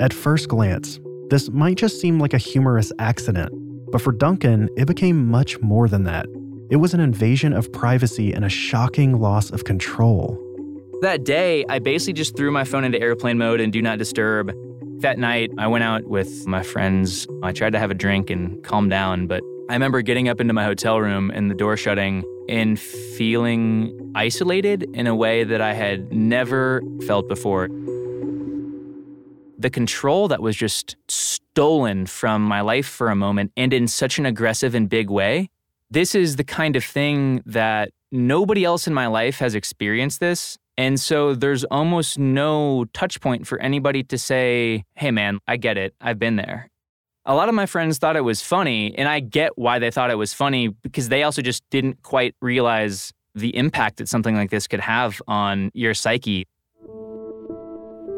At 0.00 0.12
first 0.12 0.48
glance, 0.48 0.98
this 1.30 1.50
might 1.50 1.76
just 1.76 2.00
seem 2.00 2.18
like 2.18 2.34
a 2.34 2.38
humorous 2.38 2.92
accident, 2.98 3.52
but 3.92 4.02
for 4.02 4.10
Duncan, 4.10 4.68
it 4.76 4.86
became 4.86 5.28
much 5.30 5.60
more 5.60 5.88
than 5.88 6.02
that. 6.04 6.26
It 6.68 6.76
was 6.76 6.94
an 6.94 7.00
invasion 7.00 7.52
of 7.52 7.72
privacy 7.72 8.32
and 8.32 8.44
a 8.44 8.48
shocking 8.48 9.20
loss 9.20 9.50
of 9.50 9.64
control. 9.64 10.40
That 11.02 11.24
day, 11.24 11.64
I 11.68 11.78
basically 11.78 12.14
just 12.14 12.36
threw 12.36 12.50
my 12.50 12.64
phone 12.64 12.82
into 12.82 13.00
airplane 13.00 13.38
mode 13.38 13.60
and 13.60 13.72
do 13.72 13.80
not 13.80 13.98
disturb. 13.98 14.52
That 15.00 15.18
night, 15.18 15.52
I 15.58 15.68
went 15.68 15.84
out 15.84 16.04
with 16.08 16.44
my 16.46 16.64
friends. 16.64 17.28
I 17.44 17.52
tried 17.52 17.70
to 17.74 17.78
have 17.78 17.92
a 17.92 17.94
drink 17.94 18.30
and 18.30 18.62
calm 18.64 18.88
down, 18.88 19.28
but 19.28 19.42
I 19.70 19.74
remember 19.74 20.02
getting 20.02 20.28
up 20.28 20.40
into 20.40 20.54
my 20.54 20.64
hotel 20.64 21.00
room 21.00 21.30
and 21.30 21.50
the 21.50 21.54
door 21.54 21.76
shutting 21.76 22.24
and 22.48 22.80
feeling 22.80 24.12
isolated 24.14 24.88
in 24.94 25.06
a 25.06 25.14
way 25.14 25.44
that 25.44 25.60
I 25.60 25.72
had 25.72 26.12
never 26.12 26.82
felt 27.06 27.28
before. 27.28 27.68
The 29.64 29.70
control 29.70 30.28
that 30.28 30.42
was 30.42 30.56
just 30.56 30.94
stolen 31.08 32.04
from 32.04 32.42
my 32.42 32.60
life 32.60 32.84
for 32.84 33.08
a 33.08 33.16
moment 33.16 33.50
and 33.56 33.72
in 33.72 33.88
such 33.88 34.18
an 34.18 34.26
aggressive 34.26 34.74
and 34.74 34.90
big 34.90 35.08
way. 35.08 35.48
This 35.90 36.14
is 36.14 36.36
the 36.36 36.44
kind 36.44 36.76
of 36.76 36.84
thing 36.84 37.42
that 37.46 37.88
nobody 38.12 38.62
else 38.62 38.86
in 38.86 38.92
my 38.92 39.06
life 39.06 39.38
has 39.38 39.54
experienced 39.54 40.20
this. 40.20 40.58
And 40.76 41.00
so 41.00 41.34
there's 41.34 41.64
almost 41.64 42.18
no 42.18 42.84
touch 42.92 43.22
point 43.22 43.46
for 43.46 43.58
anybody 43.58 44.02
to 44.02 44.18
say, 44.18 44.84
hey 44.96 45.10
man, 45.10 45.38
I 45.48 45.56
get 45.56 45.78
it. 45.78 45.94
I've 45.98 46.18
been 46.18 46.36
there. 46.36 46.68
A 47.24 47.34
lot 47.34 47.48
of 47.48 47.54
my 47.54 47.64
friends 47.64 47.96
thought 47.96 48.16
it 48.16 48.20
was 48.20 48.42
funny, 48.42 48.94
and 48.98 49.08
I 49.08 49.20
get 49.20 49.56
why 49.56 49.78
they 49.78 49.90
thought 49.90 50.10
it 50.10 50.18
was 50.18 50.34
funny 50.34 50.68
because 50.68 51.08
they 51.08 51.22
also 51.22 51.40
just 51.40 51.62
didn't 51.70 52.02
quite 52.02 52.34
realize 52.42 53.14
the 53.34 53.56
impact 53.56 53.96
that 53.96 54.10
something 54.10 54.36
like 54.36 54.50
this 54.50 54.66
could 54.66 54.80
have 54.80 55.22
on 55.26 55.70
your 55.72 55.94
psyche. 55.94 56.44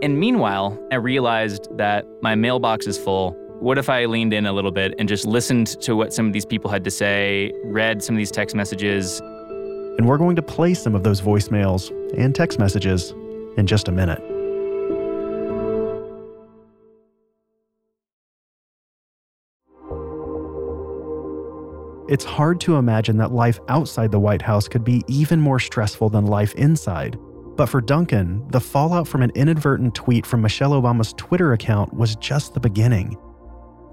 And 0.03 0.21
meanwhile, 0.21 0.79
I 0.93 0.97
realized 0.97 1.69
that 1.79 2.05
my 2.21 2.35
mailbox 2.35 2.87
is 2.87 2.99
full. 2.99 3.31
What 3.61 3.79
if 3.79 3.89
I 3.89 4.05
leaned 4.05 4.35
in 4.35 4.45
a 4.45 4.53
little 4.53 4.71
bit 4.71 4.95
and 4.99 5.09
just 5.09 5.25
listened 5.25 5.69
to 5.81 5.97
what 5.97 6.13
some 6.13 6.27
of 6.27 6.35
these 6.35 6.45
people 6.45 6.71
had 6.71 6.85
to 6.85 6.91
say, 6.91 7.51
read 7.65 8.03
some 8.03 8.15
of 8.15 8.19
these 8.19 8.31
text 8.31 8.55
messages? 8.55 9.21
And 9.97 10.07
we're 10.07 10.19
going 10.19 10.37
to 10.37 10.43
play 10.43 10.75
some 10.75 10.95
of 10.95 11.03
those 11.03 11.23
voicemails 11.23 11.91
and 12.19 12.35
text 12.35 12.59
messages 12.59 13.13
in 13.57 13.67
just 13.67 13.89
a 13.89 13.93
minute. 13.93 14.23
It's 22.09 22.25
hard 22.25 22.61
to 22.61 22.77
imagine 22.77 23.17
that 23.17 23.33
life 23.33 23.59
outside 23.69 24.13
the 24.13 24.21
White 24.21 24.43
House 24.43 24.69
could 24.69 24.85
be 24.85 25.03
even 25.09 25.41
more 25.41 25.59
stressful 25.59 26.11
than 26.11 26.27
life 26.27 26.55
inside. 26.55 27.19
But 27.57 27.67
for 27.67 27.81
Duncan, 27.81 28.47
the 28.49 28.61
fallout 28.61 29.09
from 29.09 29.23
an 29.23 29.33
inadvertent 29.35 29.95
tweet 29.95 30.27
from 30.27 30.43
Michelle 30.43 30.73
Obama's 30.73 31.15
Twitter 31.15 31.55
account 31.55 31.93
was 31.95 32.15
just 32.17 32.53
the 32.53 32.61
beginning. 32.61 33.17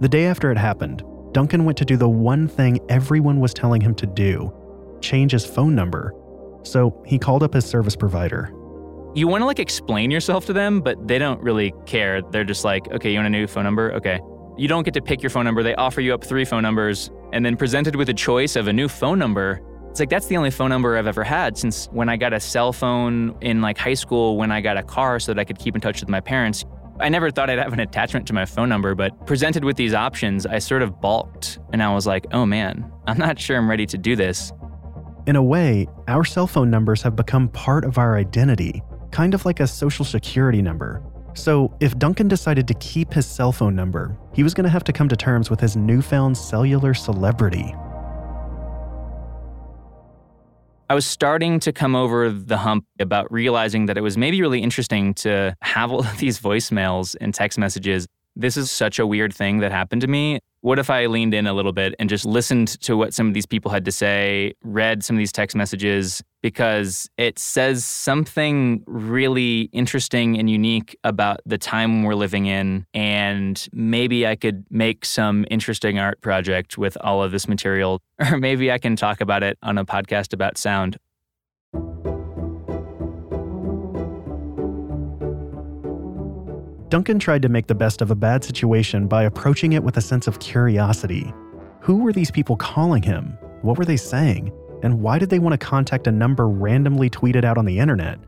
The 0.01 0.09
day 0.09 0.25
after 0.25 0.51
it 0.51 0.57
happened, 0.57 1.03
Duncan 1.31 1.63
went 1.63 1.77
to 1.77 1.85
do 1.85 1.95
the 1.95 2.09
one 2.09 2.47
thing 2.47 2.79
everyone 2.89 3.39
was 3.39 3.53
telling 3.53 3.81
him 3.81 3.95
to 3.95 4.05
do 4.05 4.53
change 5.01 5.33
his 5.33 5.45
phone 5.45 5.75
number. 5.75 6.13
So 6.63 7.03
he 7.05 7.19
called 7.19 7.43
up 7.43 7.53
his 7.53 7.65
service 7.65 7.95
provider. 7.95 8.53
You 9.15 9.27
want 9.27 9.41
to 9.41 9.45
like 9.45 9.59
explain 9.59 10.11
yourself 10.11 10.45
to 10.45 10.53
them, 10.53 10.79
but 10.79 11.07
they 11.07 11.19
don't 11.19 11.41
really 11.41 11.73
care. 11.85 12.21
They're 12.21 12.45
just 12.45 12.63
like, 12.63 12.89
okay, 12.91 13.11
you 13.11 13.17
want 13.17 13.27
a 13.27 13.29
new 13.29 13.45
phone 13.45 13.65
number? 13.65 13.93
Okay. 13.93 14.19
You 14.57 14.67
don't 14.67 14.83
get 14.83 14.93
to 14.93 15.01
pick 15.01 15.21
your 15.21 15.29
phone 15.29 15.45
number. 15.45 15.61
They 15.61 15.75
offer 15.75 15.99
you 15.99 16.13
up 16.13 16.23
three 16.23 16.45
phone 16.45 16.63
numbers 16.63 17.11
and 17.33 17.45
then 17.45 17.57
presented 17.57 17.95
with 17.95 18.09
a 18.09 18.13
choice 18.13 18.55
of 18.55 18.67
a 18.67 18.73
new 18.73 18.87
phone 18.87 19.19
number. 19.19 19.61
It's 19.93 19.99
like 19.99 20.09
that's 20.09 20.25
the 20.25 20.37
only 20.37 20.49
phone 20.49 20.69
number 20.69 20.97
I've 20.97 21.05
ever 21.05 21.23
had 21.23 21.55
since 21.55 21.85
when 21.91 22.09
I 22.09 22.17
got 22.17 22.33
a 22.33 22.39
cell 22.39 22.73
phone 22.73 23.37
in 23.41 23.61
like 23.61 23.77
high 23.77 23.93
school 23.93 24.37
when 24.37 24.51
I 24.51 24.59
got 24.59 24.75
a 24.75 24.81
car 24.81 25.19
so 25.19 25.31
that 25.31 25.39
I 25.39 25.43
could 25.43 25.59
keep 25.59 25.75
in 25.75 25.81
touch 25.81 25.99
with 25.99 26.09
my 26.09 26.19
parents. 26.19 26.65
I 26.99 27.09
never 27.09 27.29
thought 27.29 27.51
I'd 27.51 27.59
have 27.59 27.73
an 27.73 27.79
attachment 27.79 28.25
to 28.29 28.33
my 28.33 28.45
phone 28.45 28.69
number, 28.69 28.95
but 28.95 29.27
presented 29.27 29.63
with 29.63 29.77
these 29.77 29.93
options, 29.93 30.47
I 30.47 30.57
sort 30.57 30.81
of 30.81 30.99
balked 30.99 31.59
and 31.73 31.83
I 31.83 31.93
was 31.93 32.07
like, 32.07 32.25
oh 32.31 32.43
man, 32.43 32.91
I'm 33.05 33.19
not 33.19 33.37
sure 33.37 33.55
I'm 33.55 33.69
ready 33.69 33.85
to 33.85 33.95
do 33.99 34.15
this. 34.15 34.51
In 35.27 35.35
a 35.35 35.43
way, 35.43 35.87
our 36.07 36.25
cell 36.25 36.47
phone 36.47 36.71
numbers 36.71 37.03
have 37.03 37.15
become 37.15 37.47
part 37.49 37.85
of 37.85 37.99
our 37.99 38.17
identity, 38.17 38.81
kind 39.11 39.35
of 39.35 39.45
like 39.45 39.59
a 39.59 39.67
social 39.67 40.05
security 40.05 40.63
number. 40.63 41.03
So, 41.35 41.71
if 41.79 41.99
Duncan 41.99 42.27
decided 42.27 42.67
to 42.67 42.73
keep 42.75 43.13
his 43.13 43.27
cell 43.27 43.51
phone 43.51 43.75
number, 43.75 44.17
he 44.33 44.41
was 44.41 44.55
going 44.55 44.63
to 44.63 44.71
have 44.71 44.83
to 44.85 44.93
come 44.93 45.07
to 45.09 45.15
terms 45.15 45.51
with 45.51 45.59
his 45.59 45.77
newfound 45.77 46.35
cellular 46.35 46.95
celebrity. 46.95 47.75
I 50.93 50.95
was 50.95 51.07
starting 51.07 51.59
to 51.61 51.73
come 51.73 51.95
over 51.95 52.29
the 52.29 52.55
hump 52.55 52.85
about 52.99 53.31
realizing 53.31 53.87
that 53.87 53.97
it 53.97 54.01
was 54.01 54.15
maybe 54.15 54.39
really 54.43 54.61
interesting 54.61 55.15
to 55.15 55.55
have 55.63 55.91
all 55.91 56.01
of 56.05 56.19
these 56.19 56.39
voicemails 56.39 57.15
and 57.19 57.33
text 57.33 57.57
messages 57.57 58.05
this 58.35 58.57
is 58.57 58.71
such 58.71 58.99
a 58.99 59.05
weird 59.05 59.33
thing 59.33 59.59
that 59.59 59.71
happened 59.71 60.01
to 60.01 60.07
me. 60.07 60.39
What 60.63 60.79
if 60.79 60.89
I 60.89 61.07
leaned 61.07 61.33
in 61.33 61.45
a 61.45 61.51
little 61.51 61.73
bit 61.73 61.93
and 61.99 62.07
just 62.09 62.23
listened 62.23 62.79
to 62.83 62.95
what 62.95 63.13
some 63.13 63.27
of 63.27 63.33
these 63.33 63.45
people 63.45 63.69
had 63.69 63.83
to 63.83 63.91
say, 63.91 64.53
read 64.63 65.03
some 65.03 65.17
of 65.17 65.17
these 65.17 65.33
text 65.33 65.57
messages, 65.57 66.23
because 66.41 67.09
it 67.17 67.37
says 67.37 67.83
something 67.83 68.81
really 68.87 69.63
interesting 69.73 70.39
and 70.39 70.49
unique 70.49 70.97
about 71.03 71.41
the 71.45 71.57
time 71.57 72.03
we're 72.03 72.15
living 72.15 72.45
in. 72.45 72.85
And 72.93 73.67
maybe 73.73 74.25
I 74.25 74.37
could 74.37 74.65
make 74.69 75.03
some 75.03 75.43
interesting 75.51 75.99
art 75.99 76.21
project 76.21 76.77
with 76.77 76.97
all 77.01 77.21
of 77.21 77.33
this 77.33 77.45
material. 77.45 78.01
Or 78.31 78.37
maybe 78.37 78.71
I 78.71 78.77
can 78.77 78.95
talk 78.95 79.19
about 79.19 79.43
it 79.43 79.57
on 79.63 79.77
a 79.77 79.83
podcast 79.83 80.31
about 80.31 80.57
sound. 80.57 80.97
Duncan 86.93 87.17
tried 87.17 87.41
to 87.41 87.49
make 87.49 87.65
the 87.65 87.73
best 87.73 88.03
of 88.03 88.11
a 88.11 88.15
bad 88.15 88.43
situation 88.43 89.07
by 89.07 89.23
approaching 89.23 89.73
it 89.73 89.83
with 89.83 89.97
a 89.97 90.01
sense 90.01 90.27
of 90.27 90.39
curiosity. 90.39 91.33
Who 91.79 91.97
were 91.97 92.13
these 92.13 92.29
people 92.29 92.55
calling 92.55 93.01
him? 93.01 93.35
What 93.63 93.79
were 93.79 93.83
they 93.83 93.97
saying? 93.97 94.53
And 94.83 95.01
why 95.01 95.17
did 95.17 95.31
they 95.31 95.39
want 95.39 95.53
to 95.53 95.57
contact 95.57 96.05
a 96.05 96.11
number 96.11 96.47
randomly 96.47 97.09
tweeted 97.09 97.45
out 97.45 97.57
on 97.57 97.65
the 97.65 97.79
internet? 97.79 98.19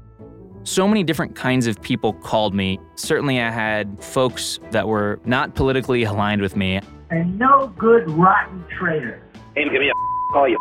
So 0.63 0.87
many 0.87 1.03
different 1.03 1.35
kinds 1.35 1.67
of 1.67 1.79
people 1.83 2.13
called 2.13 2.55
me. 2.55 2.79
Certainly, 2.95 3.39
I 3.39 3.51
had 3.51 4.03
folks 4.03 4.59
that 4.71 4.87
were 4.87 5.19
not 5.25 5.53
politically 5.53 6.01
aligned 6.01 6.41
with 6.41 6.55
me. 6.55 6.81
And 7.11 7.37
no 7.37 7.71
good 7.77 8.09
rotten 8.09 8.65
traitor. 8.79 9.21
Hey, 9.55 9.65
give 9.65 9.73
me 9.73 9.89
a 9.89 10.33
call, 10.33 10.49
you 10.49 10.57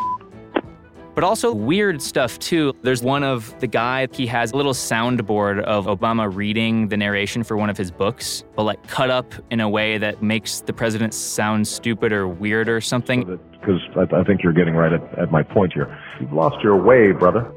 but 1.14 1.25
also 1.25 1.52
weird 1.52 2.02
stuff 2.02 2.38
too. 2.38 2.75
There's 2.83 3.02
one 3.02 3.23
of 3.23 3.59
the 3.61 3.66
guy, 3.66 4.09
he 4.12 4.26
has 4.26 4.52
a 4.52 4.56
little 4.56 4.73
soundboard 4.73 5.62
of 5.62 5.87
Obama 5.87 6.35
reading 6.35 6.88
the 6.88 6.97
narration 6.97 7.44
for 7.44 7.56
one 7.56 7.71
of 7.71 7.76
his 7.76 7.90
books, 7.90 8.44
but 8.56 8.64
like 8.64 8.87
cut 8.87 9.11
up 9.11 9.33
in 9.50 9.61
a 9.61 9.68
way 9.68 9.99
that 9.99 10.23
makes 10.23 10.61
the 10.61 10.73
president 10.73 11.14
sound 11.14 11.66
stupid 11.66 12.12
or 12.12 12.26
weird 12.26 12.68
or 12.68 12.80
something. 12.80 13.38
Because 13.52 13.80
I, 13.97 14.21
I 14.21 14.25
think 14.25 14.42
you're 14.42 14.52
getting 14.52 14.75
right 14.75 14.92
at, 14.92 15.18
at 15.18 15.30
my 15.30 15.42
point 15.42 15.73
here. 15.73 15.97
You've 16.21 16.33
lost 16.33 16.62
your 16.62 16.76
way, 16.76 17.12
brother. 17.12 17.50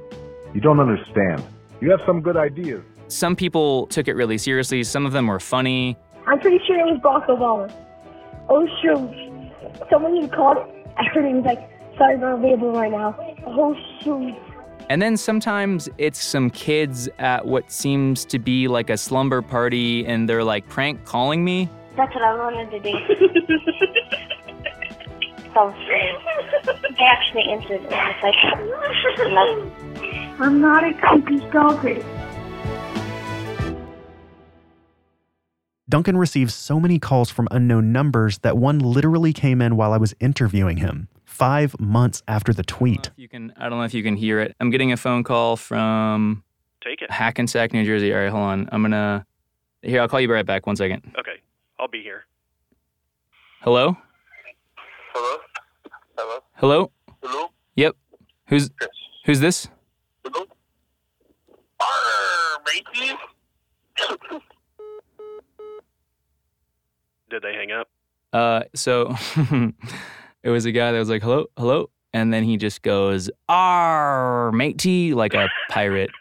You 0.54 0.62
don't 0.62 0.80
understand. 0.80 1.44
You 1.82 1.92
have 1.92 2.02
some 2.06 2.22
good 2.22 2.38
ideas. 2.38 2.84
Some 3.08 3.36
people 3.36 3.88
took 3.88 4.08
it 4.08 4.14
really 4.14 4.38
seriously, 4.38 4.84
some 4.84 5.06
of 5.06 5.14
them 5.14 5.28
were 5.28 5.40
funny. 5.40 5.98
I'm 6.28 6.40
pretty 6.40 6.60
sure 6.68 6.78
it 6.78 6.86
was 6.86 7.00
Barack 7.02 7.28
Obama. 7.28 7.72
Oh, 8.50 8.68
shoot. 8.82 9.90
Someone 9.90 10.22
had 10.22 10.32
called. 10.32 10.58
I 10.98 11.04
heard 11.14 11.26
he 11.26 11.34
was 11.34 11.46
like, 11.46 11.70
sorry, 11.98 12.18
not 12.18 12.40
available 12.40 12.72
right 12.72 12.92
now. 12.92 13.16
Oh, 13.46 13.76
shoot. 14.02 14.34
And 14.90 15.02
then 15.02 15.18
sometimes 15.18 15.90
it's 15.98 16.24
some 16.24 16.50
kids 16.50 17.10
at 17.20 17.46
what 17.46 17.70
seems 17.72 18.24
to 18.26 18.40
be 18.40 18.70
like 18.70 18.90
a 18.90 18.96
slumber 18.98 19.42
party 19.42 20.06
and 20.06 20.30
they're 20.30 20.46
like 20.46 20.70
prank 20.70 21.04
calling 21.04 21.44
me. 21.44 21.68
That's 21.98 22.16
what 22.16 22.24
I 22.24 22.38
wanted 22.38 22.72
to 22.72 22.80
do. 22.80 22.92
so 25.54 25.74
I 25.76 27.02
actually 27.02 27.44
answered 27.52 27.82
and 27.82 27.94
I 27.94 28.16
was 28.22 28.24
like. 28.24 28.36
I'm 30.40 30.62
not 30.62 30.84
a 30.84 30.94
creepy 30.94 31.40
stalker. 31.50 31.98
Duncan 35.90 36.16
received 36.18 36.52
so 36.52 36.80
many 36.80 37.00
calls 37.00 37.32
from 37.32 37.48
unknown 37.50 37.92
numbers 37.92 38.38
that 38.40 38.58
one 38.58 38.80
literally 38.80 39.34
came 39.34 39.62
in 39.62 39.76
while 39.76 39.94
I 39.94 39.98
was 39.98 40.14
interviewing 40.20 40.78
him 40.78 41.08
five 41.38 41.80
months 41.80 42.24
after 42.28 42.52
the 42.54 42.64
tweet. 42.64 43.12
You 43.16 43.30
can, 43.30 43.54
I 43.58 43.70
don't 43.70 43.78
know 43.78 43.84
if 43.86 43.94
you 43.94 44.02
can 44.04 44.16
hear 44.16 44.40
it. 44.40 44.56
I'm 44.60 44.70
getting 44.72 44.92
a 44.92 44.98
phone 44.98 45.24
call 45.24 45.56
from 45.56 46.44
Take 46.82 47.02
it. 47.02 47.12
Hackensack, 47.12 47.74
New 47.74 47.86
Jersey. 47.86 48.14
All 48.14 48.20
right, 48.22 48.30
hold 48.30 48.44
on. 48.44 48.70
I'm 48.72 48.82
gonna. 48.82 49.26
Here, 49.84 50.02
I'll 50.02 50.08
call 50.08 50.20
you 50.20 50.32
right 50.32 50.46
back. 50.46 50.66
One 50.66 50.76
second. 50.76 51.04
Okay, 51.20 51.42
I'll 51.80 51.88
be 51.88 52.02
here. 52.02 52.26
Hello. 53.62 53.96
Hello. 55.14 55.38
Hello. 56.18 56.40
Hello. 56.56 56.92
Hello. 57.22 57.48
Yep. 57.76 57.96
Who's 58.48 58.70
Yes. 58.82 58.90
who's 59.26 59.40
this? 59.40 59.68
Hello. 60.26 60.46
Arr, 61.80 62.60
matey. 62.66 63.14
Did 67.30 67.42
they 67.42 67.54
hang 67.54 67.72
up? 67.72 67.90
Uh, 68.34 68.64
so 68.74 69.16
it 70.44 70.50
was 70.50 70.66
a 70.66 70.72
guy 70.72 70.92
that 70.92 71.00
was 71.00 71.10
like, 71.10 71.24
"Hello, 71.24 71.46
hello," 71.58 71.90
and 72.14 72.34
then 72.34 72.44
he 72.44 72.58
just 72.58 72.82
goes, 72.82 73.30
"Arr, 73.50 74.52
matey," 74.52 75.14
like 75.14 75.34
a 75.34 75.50
pirate, 75.70 76.12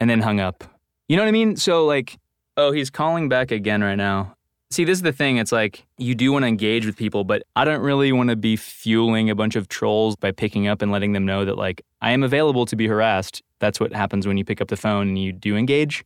and 0.00 0.08
then 0.08 0.20
hung 0.20 0.40
up. 0.40 0.64
You 1.08 1.16
know 1.16 1.22
what 1.22 1.28
I 1.28 1.32
mean? 1.32 1.56
So 1.56 1.86
like, 1.86 2.18
oh, 2.56 2.72
he's 2.72 2.90
calling 2.90 3.28
back 3.28 3.50
again 3.50 3.82
right 3.82 3.96
now. 3.96 4.34
See, 4.70 4.84
this 4.84 4.98
is 4.98 5.02
the 5.02 5.12
thing. 5.12 5.38
It's 5.38 5.52
like 5.52 5.86
you 5.96 6.14
do 6.14 6.30
want 6.30 6.42
to 6.42 6.46
engage 6.46 6.84
with 6.84 6.96
people, 6.96 7.24
but 7.24 7.42
I 7.56 7.64
don't 7.64 7.80
really 7.80 8.12
want 8.12 8.28
to 8.28 8.36
be 8.36 8.54
fueling 8.56 9.30
a 9.30 9.34
bunch 9.34 9.56
of 9.56 9.68
trolls 9.68 10.14
by 10.14 10.30
picking 10.30 10.68
up 10.68 10.82
and 10.82 10.92
letting 10.92 11.12
them 11.12 11.24
know 11.24 11.46
that, 11.46 11.56
like, 11.56 11.80
I 12.02 12.10
am 12.10 12.22
available 12.22 12.66
to 12.66 12.76
be 12.76 12.86
harassed. 12.86 13.42
That's 13.60 13.80
what 13.80 13.94
happens 13.94 14.26
when 14.26 14.36
you 14.36 14.44
pick 14.44 14.60
up 14.60 14.68
the 14.68 14.76
phone 14.76 15.08
and 15.08 15.18
you 15.18 15.32
do 15.32 15.56
engage. 15.56 16.04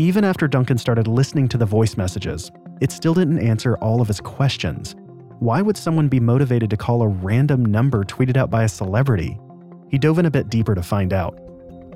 Even 0.00 0.22
after 0.22 0.46
Duncan 0.46 0.78
started 0.78 1.08
listening 1.08 1.48
to 1.48 1.58
the 1.58 1.66
voice 1.66 1.96
messages, 1.96 2.52
it 2.80 2.92
still 2.92 3.14
didn't 3.14 3.40
answer 3.40 3.76
all 3.78 4.00
of 4.00 4.06
his 4.06 4.20
questions. 4.20 4.94
Why 5.40 5.60
would 5.60 5.76
someone 5.76 6.06
be 6.06 6.20
motivated 6.20 6.70
to 6.70 6.76
call 6.76 7.02
a 7.02 7.08
random 7.08 7.64
number 7.64 8.04
tweeted 8.04 8.36
out 8.36 8.48
by 8.48 8.62
a 8.62 8.68
celebrity? 8.68 9.40
He 9.90 9.98
dove 9.98 10.20
in 10.20 10.26
a 10.26 10.30
bit 10.30 10.50
deeper 10.50 10.76
to 10.76 10.84
find 10.84 11.12
out. 11.12 11.36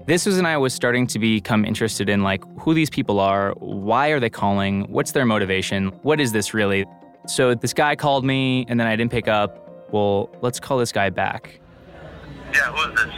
This 0.09 0.27
was 0.27 0.35
when 0.35 0.47
I 0.47 0.57
was 0.57 0.75
starting 0.75 1.07
to 1.07 1.21
become 1.21 1.65
interested 1.65 2.09
in 2.09 2.25
like 2.25 2.43
who 2.59 2.75
these 2.75 2.91
people 2.91 3.21
are, 3.21 3.53
why 3.61 4.09
are 4.09 4.19
they 4.19 4.31
calling, 4.31 4.83
what's 4.91 5.13
their 5.13 5.25
motivation, 5.25 5.91
what 6.03 6.19
is 6.19 6.33
this 6.33 6.53
really? 6.53 6.85
So 7.29 7.55
this 7.55 7.73
guy 7.73 7.95
called 7.95 8.25
me 8.25 8.67
and 8.69 8.81
then 8.81 8.89
I 8.89 8.97
didn't 8.97 9.13
pick 9.13 9.29
up. 9.29 9.93
Well, 9.93 10.29
let's 10.41 10.59
call 10.59 10.77
this 10.77 10.91
guy 10.91 11.09
back. 11.09 11.61
Yeah, 12.53 12.63
who 12.63 12.91
is 12.91 13.05
this? 13.05 13.15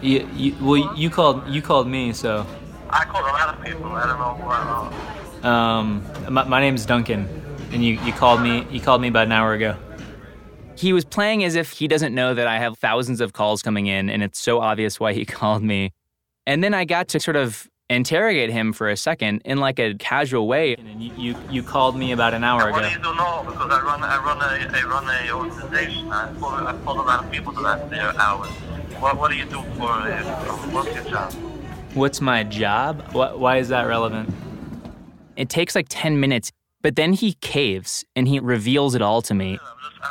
You, 0.00 0.30
you, 0.34 0.56
well, 0.58 0.96
you 0.96 1.10
called 1.10 1.46
you 1.48 1.60
called 1.60 1.86
me, 1.86 2.14
so. 2.14 2.46
I 2.90 3.04
called 3.04 3.24
a 3.24 3.28
lot 3.28 3.54
of 3.54 3.64
people. 3.64 3.86
I 3.86 4.06
don't 4.06 4.18
know 4.18 4.34
who 4.34 4.48
I 4.50 5.40
know. 5.42 5.48
Um, 5.48 6.04
my, 6.28 6.44
my 6.44 6.60
name's 6.60 6.86
Duncan, 6.86 7.28
and 7.72 7.84
you, 7.84 8.00
you 8.00 8.12
called 8.12 8.40
me 8.40 8.66
you 8.70 8.80
called 8.80 9.00
me 9.00 9.08
about 9.08 9.26
an 9.26 9.32
hour 9.32 9.52
ago. 9.52 9.76
He 10.76 10.92
was 10.92 11.04
playing 11.04 11.42
as 11.44 11.54
if 11.54 11.72
he 11.72 11.88
doesn't 11.88 12.14
know 12.14 12.34
that 12.34 12.46
I 12.46 12.58
have 12.58 12.76
thousands 12.78 13.20
of 13.20 13.32
calls 13.32 13.62
coming 13.62 13.86
in, 13.86 14.10
and 14.10 14.22
it's 14.22 14.38
so 14.38 14.60
obvious 14.60 15.00
why 15.00 15.12
he 15.12 15.24
called 15.38 15.62
me. 15.62 15.92
And 16.46 16.62
then 16.62 16.74
I 16.74 16.84
got 16.84 17.08
to 17.08 17.20
sort 17.20 17.36
of 17.36 17.68
interrogate 17.88 18.50
him 18.50 18.72
for 18.72 18.88
a 18.88 18.96
second 18.96 19.42
in 19.44 19.58
like 19.58 19.78
a 19.78 19.94
casual 19.94 20.48
way. 20.48 20.74
And 20.74 21.02
you, 21.02 21.12
you, 21.16 21.36
you 21.50 21.62
called 21.62 21.96
me 21.96 22.12
about 22.12 22.34
an 22.34 22.42
hour 22.44 22.70
What 22.70 22.80
ago. 22.84 22.88
do 22.88 22.94
you 22.96 23.02
do 23.02 23.14
now? 23.14 23.44
Because 23.44 23.70
I 23.70 23.80
run, 23.82 24.02
I 24.02 24.16
run 24.18 24.38
a, 24.38 24.76
I 24.76 24.82
run 24.84 25.08
a 25.08 25.32
organization. 25.32 26.10
I 26.10 26.32
follow, 26.34 26.66
I 26.66 26.72
follow 26.84 27.02
a 27.02 27.06
lot 27.06 27.24
of 27.24 27.30
people 27.30 27.52
the 27.52 27.60
last 27.60 27.92
uh, 27.92 28.12
hours. 28.18 28.50
What, 29.00 29.16
what 29.18 29.30
do 29.30 29.36
you 29.36 29.44
do 29.44 29.62
for? 29.76 29.90
Uh, 29.90 30.22
what's 30.72 30.94
your 30.94 31.04
job? 31.04 31.32
What's 31.96 32.20
my 32.20 32.44
job? 32.44 33.00
Wh- 33.12 33.40
why 33.40 33.56
is 33.56 33.68
that 33.68 33.84
relevant? 33.84 34.28
It 35.34 35.48
takes 35.48 35.74
like 35.74 35.86
10 35.88 36.20
minutes, 36.20 36.52
but 36.82 36.94
then 36.94 37.14
he 37.14 37.32
caves 37.40 38.04
and 38.14 38.28
he 38.28 38.38
reveals 38.38 38.94
it 38.94 39.00
all 39.00 39.22
to 39.22 39.32
me. 39.32 39.58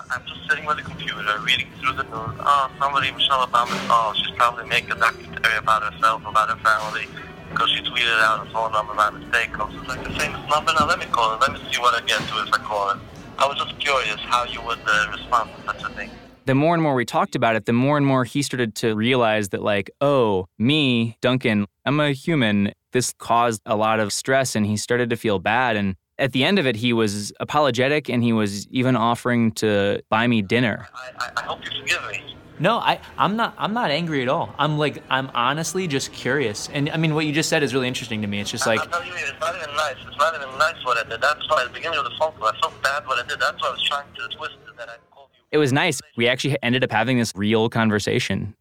I'm 0.09 0.25
just 0.25 0.49
sitting 0.49 0.65
with 0.65 0.77
the 0.77 0.81
computer, 0.81 1.21
reading 1.43 1.67
through 1.79 1.93
the 1.93 2.01
news. 2.05 2.41
Oh, 2.41 2.71
somebody, 2.79 3.11
Michelle 3.11 3.45
Obama. 3.45 3.77
Oh, 3.93 4.13
she's 4.15 4.35
probably 4.35 4.65
making 4.65 4.93
a 4.93 4.95
documentary 4.95 5.57
about 5.57 5.93
herself, 5.93 6.25
about 6.25 6.49
her 6.49 6.57
family, 6.65 7.05
because 7.51 7.69
she 7.69 7.81
tweeted 7.81 8.19
out 8.19 8.47
a 8.47 8.49
phone 8.49 8.71
number 8.71 8.95
by 8.95 9.11
mistake. 9.11 9.53
I 9.53 9.65
was 9.65 9.75
just 9.75 9.87
like 9.87 10.03
the 10.03 10.09
famous 10.19 10.41
number. 10.49 10.73
Now 10.73 10.87
let 10.87 10.97
me 10.97 11.05
call 11.05 11.35
it. 11.35 11.39
Let 11.39 11.53
me 11.53 11.59
see 11.71 11.79
what 11.79 11.93
I 11.93 12.03
get 12.07 12.17
to 12.17 12.33
if 12.41 12.51
I 12.51 12.57
call 12.65 12.89
it. 12.89 12.97
I 13.37 13.45
was 13.45 13.57
just 13.61 13.77
curious 13.77 14.17
how 14.21 14.45
you 14.45 14.59
would 14.63 14.79
uh, 14.87 15.11
respond 15.11 15.51
to 15.55 15.65
such 15.67 15.83
a 15.83 15.89
thing. 15.93 16.09
The 16.45 16.55
more 16.55 16.73
and 16.73 16.81
more 16.81 16.95
we 16.95 17.05
talked 17.05 17.35
about 17.35 17.55
it, 17.55 17.65
the 17.65 17.73
more 17.73 17.97
and 17.97 18.05
more 18.05 18.23
he 18.23 18.41
started 18.41 18.75
to 18.75 18.95
realize 18.95 19.49
that, 19.49 19.61
like, 19.61 19.89
oh, 20.01 20.47
me, 20.57 21.17
Duncan, 21.21 21.67
I'm 21.85 21.99
a 21.99 22.11
human. 22.11 22.71
This 22.91 23.13
caused 23.17 23.61
a 23.65 23.75
lot 23.75 23.99
of 23.99 24.13
stress, 24.13 24.55
and 24.55 24.65
he 24.65 24.77
started 24.77 25.09
to 25.09 25.17
feel 25.17 25.39
bad. 25.39 25.75
And 25.75 25.95
at 26.17 26.31
the 26.31 26.43
end 26.43 26.59
of 26.59 26.65
it, 26.65 26.77
he 26.77 26.93
was 26.93 27.33
apologetic 27.39 28.09
and 28.09 28.23
he 28.23 28.31
was 28.31 28.67
even 28.67 28.95
offering 28.95 29.51
to 29.53 30.01
buy 30.09 30.27
me 30.27 30.41
dinner. 30.41 30.87
I, 31.19 31.29
I 31.37 31.41
hope 31.43 31.59
you 31.65 31.71
forgive 31.81 32.01
me. 32.09 32.35
No, 32.57 32.77
I, 32.77 33.01
I'm 33.17 33.35
not. 33.35 33.53
I'm 33.57 33.73
not 33.73 33.91
angry 33.91 34.21
at 34.21 34.29
all. 34.29 34.55
I'm 34.57 34.77
like, 34.77 35.03
I'm 35.09 35.29
honestly 35.33 35.87
just 35.87 36.13
curious. 36.13 36.69
And 36.71 36.89
I 36.89 36.95
mean, 36.95 37.13
what 37.13 37.25
you 37.25 37.33
just 37.33 37.49
said 37.49 37.63
is 37.63 37.73
really 37.73 37.89
interesting 37.89 38.21
to 38.21 38.27
me. 38.27 38.39
It's 38.39 38.49
just 38.49 38.65
like, 38.65 38.79
I'll 38.79 38.87
tell 38.87 39.05
you, 39.05 39.11
it's 39.13 39.39
not 39.41 39.55
even 39.57 39.75
nice. 39.75 39.95
It's 40.07 40.17
not 40.17 40.35
even 40.35 40.57
nice 40.57 40.85
what 40.85 40.97
I 40.97 41.09
did. 41.09 41.19
That's 41.19 41.49
why 41.49 41.63
at 41.63 41.67
the 41.67 41.73
beginning 41.73 41.99
of 41.99 42.05
the 42.05 42.15
phone 42.17 42.31
call, 42.39 42.47
I 42.47 42.57
felt 42.61 42.81
bad 42.81 43.05
what 43.07 43.21
I 43.21 43.27
did. 43.27 43.41
That's 43.41 43.61
why 43.61 43.67
I 43.67 43.71
was 43.71 43.83
trying 43.83 44.07
to 44.15 44.37
twist 44.37 44.53
it. 44.53 44.77
That 44.77 44.87
I 44.87 44.95
called 45.11 45.11
you. 45.11 45.14
It 45.55 45.57
was 45.57 45.71
nice. 45.71 46.01
We 46.17 46.27
actually 46.27 46.57
ended 46.63 46.83
up 46.83 46.91
having 46.91 47.17
this 47.17 47.31
real 47.33 47.69
conversation. 47.69 48.53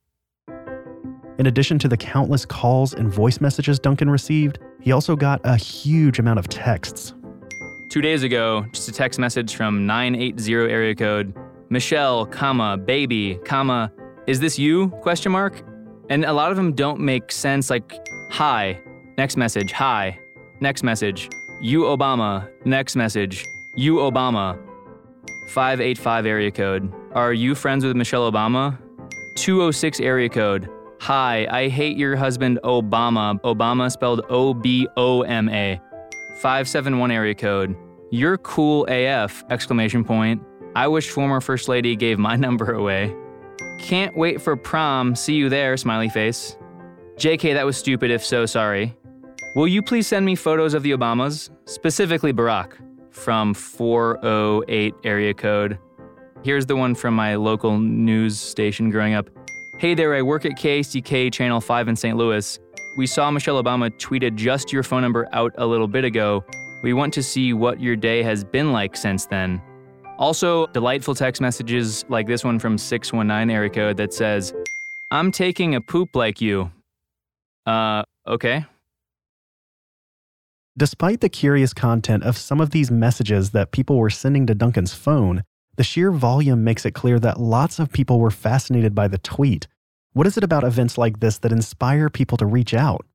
In 1.41 1.47
addition 1.47 1.77
to 1.81 1.89
the 1.89 1.97
countless 1.97 2.47
calls 2.47 2.95
and 2.95 3.13
voice 3.13 3.41
messages 3.41 3.81
Duncan 3.81 4.09
received, 4.09 4.61
he 4.81 4.93
also 4.93 5.17
got 5.17 5.41
a 5.43 5.57
huge 5.57 6.21
amount 6.21 6.39
of 6.39 6.47
texts. 6.47 7.13
Two 7.91 8.01
days 8.01 8.23
ago, 8.23 8.65
just 8.71 8.89
a 8.89 8.93
text 8.93 9.19
message 9.19 9.57
from 9.57 9.89
980 9.89 10.55
area 10.71 10.95
code, 10.95 11.35
Michelle, 11.69 12.27
comma, 12.27 12.77
baby, 12.77 13.41
comma, 13.45 13.91
is 14.29 14.39
this 14.39 14.57
you? 14.57 14.91
Question 15.03 15.33
mark. 15.33 15.65
And 16.11 16.25
a 16.25 16.33
lot 16.33 16.53
of 16.53 16.57
them 16.57 16.75
don't 16.75 17.01
make 17.01 17.33
sense 17.33 17.71
like, 17.71 17.93
hi, 18.31 18.79
next 19.19 19.37
message, 19.37 19.73
hi, 19.73 20.17
next 20.61 20.85
message, 20.85 21.29
you 21.61 21.81
Obama, 21.81 22.49
next 22.65 22.95
message, 22.95 23.45
you 23.75 23.97
Obama. 23.97 24.64
585 25.49 26.27
area 26.27 26.51
code, 26.51 26.93
are 27.13 27.33
you 27.33 27.55
friends 27.55 27.85
with 27.85 27.97
Michelle 27.97 28.31
Obama? 28.31 28.79
206 29.37 30.01
area 30.01 30.29
code, 30.29 30.69
hi, 31.01 31.47
I 31.51 31.69
hate 31.69 31.97
your 31.97 32.17
husband 32.17 32.59
Obama, 32.65 33.41
Obama 33.43 33.91
spelled 33.91 34.23
O 34.29 34.55
B 34.55 34.89
O 34.97 35.23
M 35.23 35.49
A. 35.49 35.81
571 36.37 37.11
area 37.11 37.35
code. 37.35 37.77
You're 38.11 38.39
cool 38.39 38.87
AF! 38.89 39.45
Exclamation 39.51 40.05
point. 40.05 40.43
I 40.77 40.89
wish 40.89 41.11
former 41.11 41.41
First 41.41 41.69
Lady 41.69 41.97
gave 41.97 42.19
my 42.19 42.37
number 42.47 42.73
away. 42.73 43.15
Can't 43.79 44.17
wait 44.17 44.41
for 44.41 44.57
prom. 44.57 45.15
See 45.15 45.35
you 45.35 45.49
there, 45.49 45.77
smiley 45.77 46.09
face. 46.09 46.57
JK, 47.17 47.55
that 47.55 47.67
was 47.67 47.77
stupid 47.77 48.11
if 48.11 48.25
so, 48.25 48.47
sorry. 48.47 48.95
Will 49.55 49.69
you 49.69 49.83
please 49.83 50.07
send 50.07 50.27
me 50.27 50.35
photos 50.35 50.75
of 50.75 50.83
the 50.83 50.91
Obamas, 50.93 51.51
specifically 51.67 52.33
Barack, 52.33 52.73
from 53.15 53.55
408 53.55 54.95
area 55.05 55.33
code? 55.35 55.79
Here's 56.43 56.67
the 56.67 56.77
one 56.77 56.95
from 56.95 57.15
my 57.15 57.37
local 57.37 57.79
news 57.79 58.39
station 58.39 58.91
growing 58.91 59.15
up. 59.15 59.31
Hey 59.79 59.95
there, 59.95 60.15
I 60.15 60.23
work 60.23 60.45
at 60.45 60.53
KSDK 60.53 61.33
Channel 61.33 61.61
5 61.61 61.89
in 61.89 61.97
St. 61.97 62.17
Louis. 62.17 62.59
We 62.97 63.07
saw 63.07 63.31
Michelle 63.31 63.63
Obama 63.63 63.91
tweeted 63.91 64.37
just 64.37 64.73
your 64.73 64.83
phone 64.83 65.03
number 65.03 65.29
out 65.33 65.53
a 65.59 65.67
little 65.67 65.89
bit 65.89 66.05
ago. 66.05 66.45
We 66.83 66.93
want 66.93 67.15
to 67.15 67.23
see 67.23 67.53
what 67.53 67.81
your 67.81 67.97
day 67.97 68.23
has 68.23 68.45
been 68.45 68.73
like 68.73 68.97
since 68.97 69.27
then. 69.27 69.61
Also, 70.19 70.67
delightful 70.69 71.15
text 71.15 71.41
messages 71.41 72.05
like 72.09 72.27
this 72.27 72.45
one 72.45 72.59
from 72.59 72.79
619 72.79 73.51
area 73.55 73.71
code 73.71 73.97
that 73.97 74.15
says, 74.15 74.55
I'm 75.11 75.33
taking 75.33 75.75
a 75.75 75.81
poop 75.81 76.15
like 76.15 76.41
you. 76.41 76.71
Uh, 77.67 78.05
okay. 78.27 78.65
Despite 80.77 81.21
the 81.21 81.29
curious 81.29 81.73
content 81.73 82.25
of 82.25 82.37
some 82.37 82.61
of 82.61 82.71
these 82.71 82.91
messages 82.91 83.53
that 83.53 83.71
people 83.71 83.97
were 83.97 84.11
sending 84.11 84.45
to 84.47 84.57
Duncan's 84.57 84.93
phone, 84.93 85.45
the 85.77 85.85
sheer 85.85 86.11
volume 86.11 86.65
makes 86.65 86.85
it 86.85 86.95
clear 86.95 87.21
that 87.21 87.39
lots 87.39 87.79
of 87.79 87.93
people 87.93 88.19
were 88.19 88.33
fascinated 88.33 88.93
by 88.93 89.07
the 89.07 89.19
tweet. 89.19 89.69
What 90.15 90.27
is 90.27 90.37
it 90.37 90.43
about 90.43 90.65
events 90.65 90.99
like 90.99 91.21
this 91.21 91.39
that 91.39 91.53
inspire 91.53 92.11
people 92.11 92.37
to 92.39 92.47
reach 92.47 92.75
out? 92.75 93.07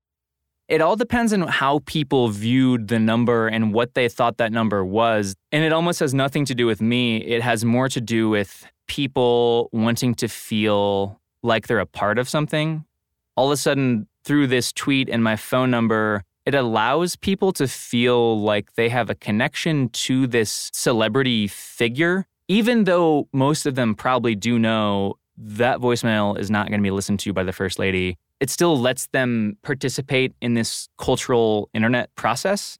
It 0.70 0.80
all 0.80 0.96
depends 0.96 1.34
on 1.34 1.42
how 1.42 1.80
people 1.86 2.30
viewed 2.30 2.88
the 2.88 3.00
number 3.00 3.50
and 3.50 3.74
what 3.74 3.94
they 3.94 4.08
thought 4.08 4.38
that 4.38 4.54
number 4.54 4.86
was. 4.86 5.36
And 5.52 5.66
it 5.66 5.74
almost 5.74 6.00
has 6.00 6.14
nothing 6.14 6.46
to 6.46 6.56
do 6.56 6.66
with 6.66 6.82
me. 6.82 7.18
It 7.18 7.42
has 7.42 7.66
more 7.66 7.90
to 7.90 8.00
do 8.00 8.30
with 8.30 8.66
people 8.88 9.70
wanting 9.74 10.16
to 10.16 10.30
feel 10.30 11.20
like 11.44 11.68
they're 11.68 11.80
a 11.80 11.86
part 11.86 12.20
of 12.20 12.30
something. 12.30 12.86
All 13.36 13.48
of 13.48 13.52
a 13.52 13.58
sudden, 13.58 14.08
through 14.24 14.48
this 14.48 14.72
tweet 14.72 15.10
and 15.10 15.22
my 15.22 15.36
phone 15.36 15.72
number, 15.72 16.24
it 16.50 16.56
allows 16.56 17.16
people 17.16 17.52
to 17.52 17.68
feel 17.68 18.42
like 18.42 18.74
they 18.74 18.90
have 18.90 19.12
a 19.12 19.14
connection 19.14 19.88
to 19.90 20.26
this 20.26 20.72
celebrity 20.74 21.46
figure, 21.46 22.26
even 22.48 22.86
though 22.86 23.28
most 23.32 23.68
of 23.68 23.76
them 23.76 23.94
probably 23.94 24.34
do 24.34 24.58
know 24.58 25.14
that 25.38 25.78
voicemail 25.78 26.36
is 26.40 26.50
not 26.50 26.68
going 26.68 26.80
to 26.80 26.84
be 26.84 26.90
listened 26.90 27.20
to 27.20 27.34
by 27.34 27.44
the 27.44 27.54
First 27.54 27.78
Lady. 27.78 28.18
It 28.40 28.50
still 28.50 28.80
lets 28.80 29.06
them 29.10 29.58
participate 29.62 30.34
in 30.42 30.56
this 30.56 30.90
cultural 30.98 31.70
internet 31.76 32.16
process. 32.16 32.80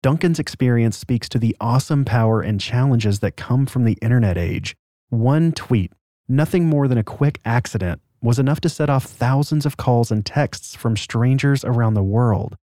Duncan's 0.00 0.38
experience 0.38 0.96
speaks 0.96 1.28
to 1.30 1.38
the 1.40 1.56
awesome 1.60 2.04
power 2.04 2.40
and 2.40 2.60
challenges 2.60 3.18
that 3.18 3.36
come 3.36 3.66
from 3.66 3.86
the 3.86 3.98
internet 4.00 4.38
age. 4.38 4.76
One 5.08 5.50
tweet, 5.50 5.92
nothing 6.28 6.66
more 6.66 6.86
than 6.86 6.96
a 6.98 7.02
quick 7.02 7.40
accident, 7.44 8.00
was 8.22 8.38
enough 8.38 8.60
to 8.60 8.68
set 8.68 8.88
off 8.88 9.02
thousands 9.02 9.66
of 9.66 9.76
calls 9.76 10.12
and 10.12 10.24
texts 10.24 10.76
from 10.76 10.96
strangers 10.96 11.64
around 11.64 11.94
the 11.94 12.04
world. 12.04 12.56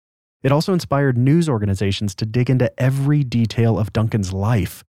It 0.44 0.52
also 0.52 0.74
inspired 0.74 1.16
news 1.16 1.48
organizations 1.48 2.14
to 2.16 2.26
dig 2.26 2.50
into 2.50 2.70
every 2.80 3.24
detail 3.24 3.78
of 3.78 3.94
Duncan's 3.94 4.32
life. 4.32 4.84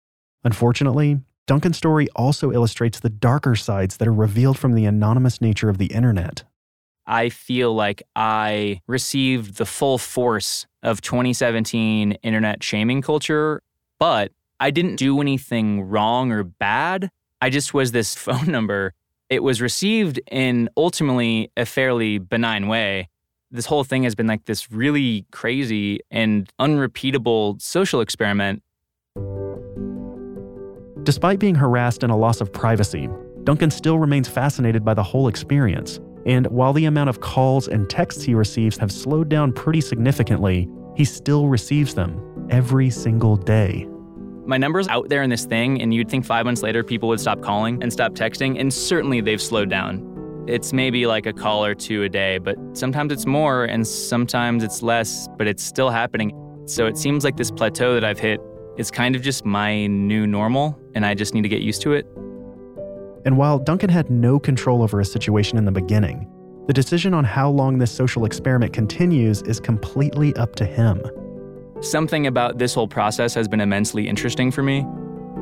Unfortunately, 0.44 1.18
Duncan's 1.48 1.76
story 1.76 2.08
also 2.14 2.52
illustrates 2.52 3.00
the 3.00 3.10
darker 3.10 3.56
sides 3.56 3.96
that 3.96 4.06
are 4.06 4.14
revealed 4.14 4.56
from 4.56 4.74
the 4.74 4.84
anonymous 4.84 5.40
nature 5.40 5.68
of 5.68 5.78
the 5.78 5.86
internet. 5.86 6.44
I 7.04 7.28
feel 7.28 7.74
like 7.74 8.04
I 8.14 8.80
received 8.86 9.56
the 9.56 9.66
full 9.66 9.98
force 9.98 10.68
of 10.84 11.00
2017 11.00 12.12
internet 12.22 12.62
shaming 12.62 13.02
culture, 13.02 13.60
but 13.98 14.30
I 14.60 14.70
didn't 14.70 14.96
do 14.96 15.20
anything 15.20 15.82
wrong 15.82 16.30
or 16.30 16.44
bad. 16.44 17.10
I 17.42 17.50
just 17.50 17.74
was 17.74 17.90
this 17.90 18.14
phone 18.26 18.46
number. 18.46 18.94
It 19.28 19.42
was 19.42 19.60
received 19.60 20.20
in 20.30 20.70
ultimately 20.76 21.50
a 21.56 21.66
fairly 21.66 22.18
benign 22.18 22.68
way. 22.68 23.08
This 23.50 23.66
whole 23.66 23.84
thing 23.84 24.04
has 24.04 24.14
been 24.14 24.26
like 24.26 24.44
this 24.44 24.70
really 24.70 25.26
crazy 25.32 26.00
and 26.10 26.48
unrepeatable 26.58 27.56
social 27.58 28.00
experiment. 28.00 28.62
Despite 31.02 31.38
being 31.38 31.54
harassed 31.54 32.02
and 32.02 32.12
a 32.12 32.16
loss 32.16 32.40
of 32.40 32.52
privacy, 32.52 33.08
Duncan 33.44 33.70
still 33.70 33.98
remains 33.98 34.28
fascinated 34.28 34.84
by 34.84 34.94
the 34.94 35.02
whole 35.02 35.28
experience. 35.28 35.98
And 36.26 36.46
while 36.48 36.72
the 36.72 36.84
amount 36.84 37.08
of 37.08 37.20
calls 37.20 37.66
and 37.66 37.88
texts 37.88 38.22
he 38.22 38.34
receives 38.34 38.76
have 38.76 38.92
slowed 38.92 39.28
down 39.28 39.52
pretty 39.52 39.80
significantly, 39.80 40.68
he 40.94 41.04
still 41.04 41.48
receives 41.48 41.94
them 41.94 42.20
every 42.50 42.90
single 42.90 43.36
day. 43.36 43.88
My 44.44 44.58
number's 44.58 44.88
out 44.88 45.08
there 45.08 45.22
in 45.22 45.30
this 45.30 45.46
thing, 45.46 45.80
and 45.80 45.94
you'd 45.94 46.10
think 46.10 46.26
five 46.26 46.44
months 46.44 46.62
later 46.62 46.84
people 46.84 47.08
would 47.08 47.20
stop 47.20 47.40
calling 47.40 47.82
and 47.82 47.92
stop 47.92 48.12
texting, 48.12 48.60
and 48.60 48.72
certainly 48.72 49.20
they've 49.20 49.40
slowed 49.40 49.70
down. 49.70 50.09
It's 50.46 50.72
maybe 50.72 51.06
like 51.06 51.26
a 51.26 51.32
call 51.32 51.64
or 51.64 51.74
two 51.74 52.02
a 52.02 52.08
day, 52.08 52.38
but 52.38 52.56
sometimes 52.72 53.12
it's 53.12 53.26
more 53.26 53.64
and 53.64 53.86
sometimes 53.86 54.64
it's 54.64 54.82
less, 54.82 55.28
but 55.36 55.46
it's 55.46 55.62
still 55.62 55.90
happening. 55.90 56.32
So 56.66 56.86
it 56.86 56.96
seems 56.96 57.24
like 57.24 57.36
this 57.36 57.50
plateau 57.50 57.94
that 57.94 58.04
I've 58.04 58.18
hit 58.18 58.40
is 58.76 58.90
kind 58.90 59.14
of 59.14 59.22
just 59.22 59.44
my 59.44 59.86
new 59.86 60.26
normal, 60.26 60.78
and 60.94 61.04
I 61.04 61.14
just 61.14 61.34
need 61.34 61.42
to 61.42 61.48
get 61.48 61.60
used 61.60 61.82
to 61.82 61.92
it. 61.92 62.06
And 63.24 63.36
while 63.36 63.58
Duncan 63.58 63.90
had 63.90 64.10
no 64.10 64.38
control 64.38 64.82
over 64.82 64.98
his 64.98 65.12
situation 65.12 65.58
in 65.58 65.66
the 65.66 65.72
beginning, 65.72 66.26
the 66.66 66.72
decision 66.72 67.12
on 67.12 67.24
how 67.24 67.50
long 67.50 67.78
this 67.78 67.90
social 67.90 68.24
experiment 68.24 68.72
continues 68.72 69.42
is 69.42 69.60
completely 69.60 70.34
up 70.36 70.56
to 70.56 70.64
him. 70.64 71.02
Something 71.80 72.26
about 72.26 72.58
this 72.58 72.72
whole 72.72 72.88
process 72.88 73.34
has 73.34 73.48
been 73.48 73.60
immensely 73.60 74.08
interesting 74.08 74.50
for 74.50 74.62
me. 74.62 74.86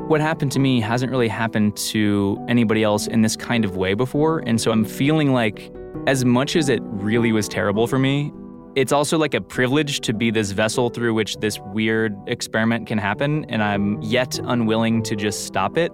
What 0.09 0.23
happened 0.23 0.53
to 0.53 0.59
me 0.59 0.81
hasn't 0.81 1.13
really 1.13 1.29
happened 1.29 1.77
to 1.77 2.43
anybody 2.49 2.83
else 2.83 3.09
in 3.09 3.21
this 3.21 3.37
kind 3.37 3.63
of 3.63 3.77
way 3.77 3.93
before, 3.93 4.39
and 4.47 4.59
so 4.59 4.71
I'm 4.71 4.87
feeling 4.87 5.35
like, 5.35 5.71
as 6.07 6.25
much 6.25 6.57
as 6.57 6.71
it 6.71 6.81
really 6.83 7.31
was 7.31 7.47
terrible 7.47 7.87
for 7.87 7.99
me, 7.99 8.33
it's 8.75 8.91
also 8.91 9.19
like 9.19 9.35
a 9.35 9.41
privilege 9.43 10.01
to 10.01 10.15
be 10.15 10.31
this 10.31 10.53
vessel 10.53 10.89
through 10.89 11.13
which 11.13 11.37
this 11.37 11.59
weird 11.75 12.17
experiment 12.27 12.87
can 12.87 12.97
happen, 12.97 13.45
and 13.51 13.63
I'm 13.63 14.01
yet 14.01 14.39
unwilling 14.43 15.03
to 15.03 15.15
just 15.15 15.45
stop 15.45 15.77
it. 15.77 15.93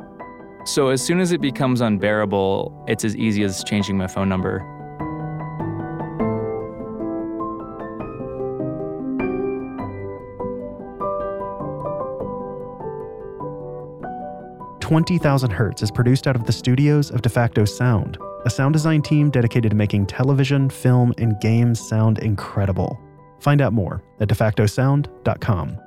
So 0.65 0.91
as 0.91 1.03
soon 1.03 1.19
as 1.19 1.33
it 1.33 1.41
becomes 1.41 1.81
unbearable, 1.81 2.85
it's 2.87 3.05
as 3.05 3.17
easy 3.17 3.43
as 3.43 3.65
changing 3.65 3.99
my 3.99 4.07
phone 4.07 4.29
number. 4.29 4.61
Twenty 14.85 15.17
Thousand 15.17 15.51
Hertz 15.51 15.83
is 15.83 15.91
produced 15.91 16.27
out 16.27 16.37
of 16.37 16.45
the 16.45 16.53
studios 16.53 17.11
of 17.11 17.23
DeFacto 17.23 17.67
Sound, 17.67 18.19
a 18.45 18.51
sound 18.51 18.75
design 18.75 19.01
team 19.01 19.31
dedicated 19.31 19.71
to 19.71 19.77
making 19.77 20.05
television, 20.05 20.69
film, 20.69 21.15
and 21.17 21.41
games 21.41 21.81
sound 21.81 22.19
incredible. 22.19 23.01
Find 23.41 23.63
out 23.63 23.73
more 23.73 24.03
at 24.21 24.29
defactosound.com. 24.29 25.79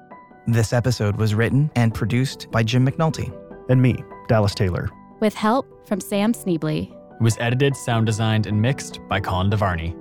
This 0.48 0.74
episode 0.74 1.16
was 1.16 1.36
written 1.36 1.70
and 1.76 1.94
produced 1.94 2.50
by 2.50 2.64
Jim 2.64 2.88
McNulty. 2.88 3.32
And 3.70 3.80
me, 3.80 4.04
Dallas 4.28 4.56
Taylor. 4.56 4.90
With 5.20 5.36
help 5.36 5.88
from 5.88 6.02
Sam 6.02 6.34
Sneebly. 6.34 6.92
It 6.92 7.22
was 7.22 7.38
edited, 7.40 7.76
sound 7.76 8.08
designed, 8.08 8.48
and 8.48 8.60
mixed 8.60 9.00
by 9.08 9.20
Colin 9.20 9.52
DeVarney. 9.52 9.96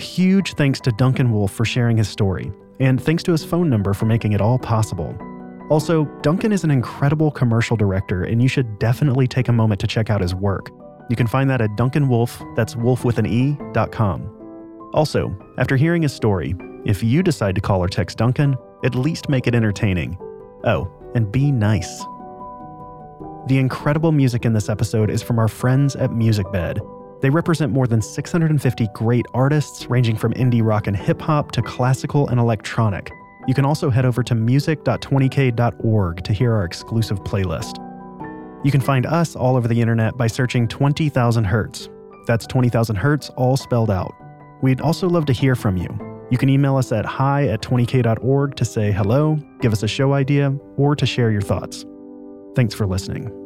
Huge 0.00 0.54
thanks 0.54 0.78
to 0.82 0.92
Duncan 0.92 1.32
Wolfe 1.32 1.50
for 1.50 1.64
sharing 1.64 1.96
his 1.96 2.08
story, 2.08 2.52
and 2.78 3.02
thanks 3.02 3.24
to 3.24 3.32
his 3.32 3.44
phone 3.44 3.68
number 3.68 3.92
for 3.92 4.06
making 4.06 4.34
it 4.34 4.40
all 4.40 4.60
possible. 4.60 5.18
Also, 5.68 6.04
Duncan 6.22 6.52
is 6.52 6.62
an 6.62 6.70
incredible 6.70 7.30
commercial 7.30 7.76
director, 7.76 8.22
and 8.22 8.40
you 8.40 8.48
should 8.48 8.78
definitely 8.78 9.26
take 9.26 9.48
a 9.48 9.52
moment 9.52 9.80
to 9.80 9.86
check 9.86 10.10
out 10.10 10.20
his 10.20 10.34
work. 10.34 10.70
You 11.10 11.16
can 11.16 11.26
find 11.26 11.50
that 11.50 11.60
at 11.60 11.70
DuncanWolfe, 11.70 12.54
that's 12.54 12.76
wolf 12.76 13.04
with 13.04 13.18
an 13.18 13.26
E, 13.26 13.58
dot 13.72 13.90
com. 13.90 14.30
Also, 14.94 15.36
after 15.58 15.76
hearing 15.76 16.02
his 16.02 16.12
story, 16.12 16.54
if 16.84 17.02
you 17.02 17.22
decide 17.22 17.54
to 17.56 17.60
call 17.60 17.82
or 17.82 17.88
text 17.88 18.18
Duncan, 18.18 18.56
at 18.84 18.94
least 18.94 19.28
make 19.28 19.46
it 19.46 19.54
entertaining. 19.54 20.16
Oh, 20.64 20.90
and 21.14 21.30
be 21.30 21.50
nice. 21.50 21.98
The 23.48 23.58
incredible 23.58 24.12
music 24.12 24.44
in 24.44 24.52
this 24.52 24.68
episode 24.68 25.10
is 25.10 25.22
from 25.22 25.38
our 25.38 25.48
friends 25.48 25.96
at 25.96 26.10
MusicBed. 26.10 26.78
They 27.20 27.30
represent 27.30 27.72
more 27.72 27.86
than 27.86 28.02
650 28.02 28.88
great 28.94 29.26
artists, 29.34 29.88
ranging 29.88 30.16
from 30.16 30.32
indie 30.34 30.64
rock 30.64 30.86
and 30.86 30.96
hip 30.96 31.20
hop 31.20 31.52
to 31.52 31.62
classical 31.62 32.28
and 32.28 32.38
electronic. 32.38 33.10
You 33.46 33.54
can 33.54 33.64
also 33.64 33.90
head 33.90 34.04
over 34.04 34.22
to 34.24 34.34
music.20k.org 34.34 36.24
to 36.24 36.32
hear 36.32 36.52
our 36.52 36.64
exclusive 36.64 37.20
playlist. 37.20 37.82
You 38.64 38.72
can 38.72 38.80
find 38.80 39.06
us 39.06 39.36
all 39.36 39.56
over 39.56 39.68
the 39.68 39.80
internet 39.80 40.16
by 40.16 40.26
searching 40.26 40.66
20,000 40.66 41.44
Hertz. 41.44 41.88
That's 42.26 42.46
20,000 42.46 42.96
Hertz, 42.96 43.30
all 43.30 43.56
spelled 43.56 43.90
out. 43.90 44.12
We'd 44.62 44.80
also 44.80 45.08
love 45.08 45.26
to 45.26 45.32
hear 45.32 45.54
from 45.54 45.76
you. 45.76 45.88
You 46.30 46.38
can 46.38 46.48
email 46.48 46.76
us 46.76 46.90
at 46.90 47.06
hi 47.06 47.46
at 47.46 47.62
20k.org 47.62 48.56
to 48.56 48.64
say 48.64 48.90
hello, 48.90 49.38
give 49.60 49.72
us 49.72 49.84
a 49.84 49.88
show 49.88 50.12
idea, 50.14 50.52
or 50.76 50.96
to 50.96 51.06
share 51.06 51.30
your 51.30 51.42
thoughts. 51.42 51.84
Thanks 52.56 52.74
for 52.74 52.86
listening. 52.86 53.45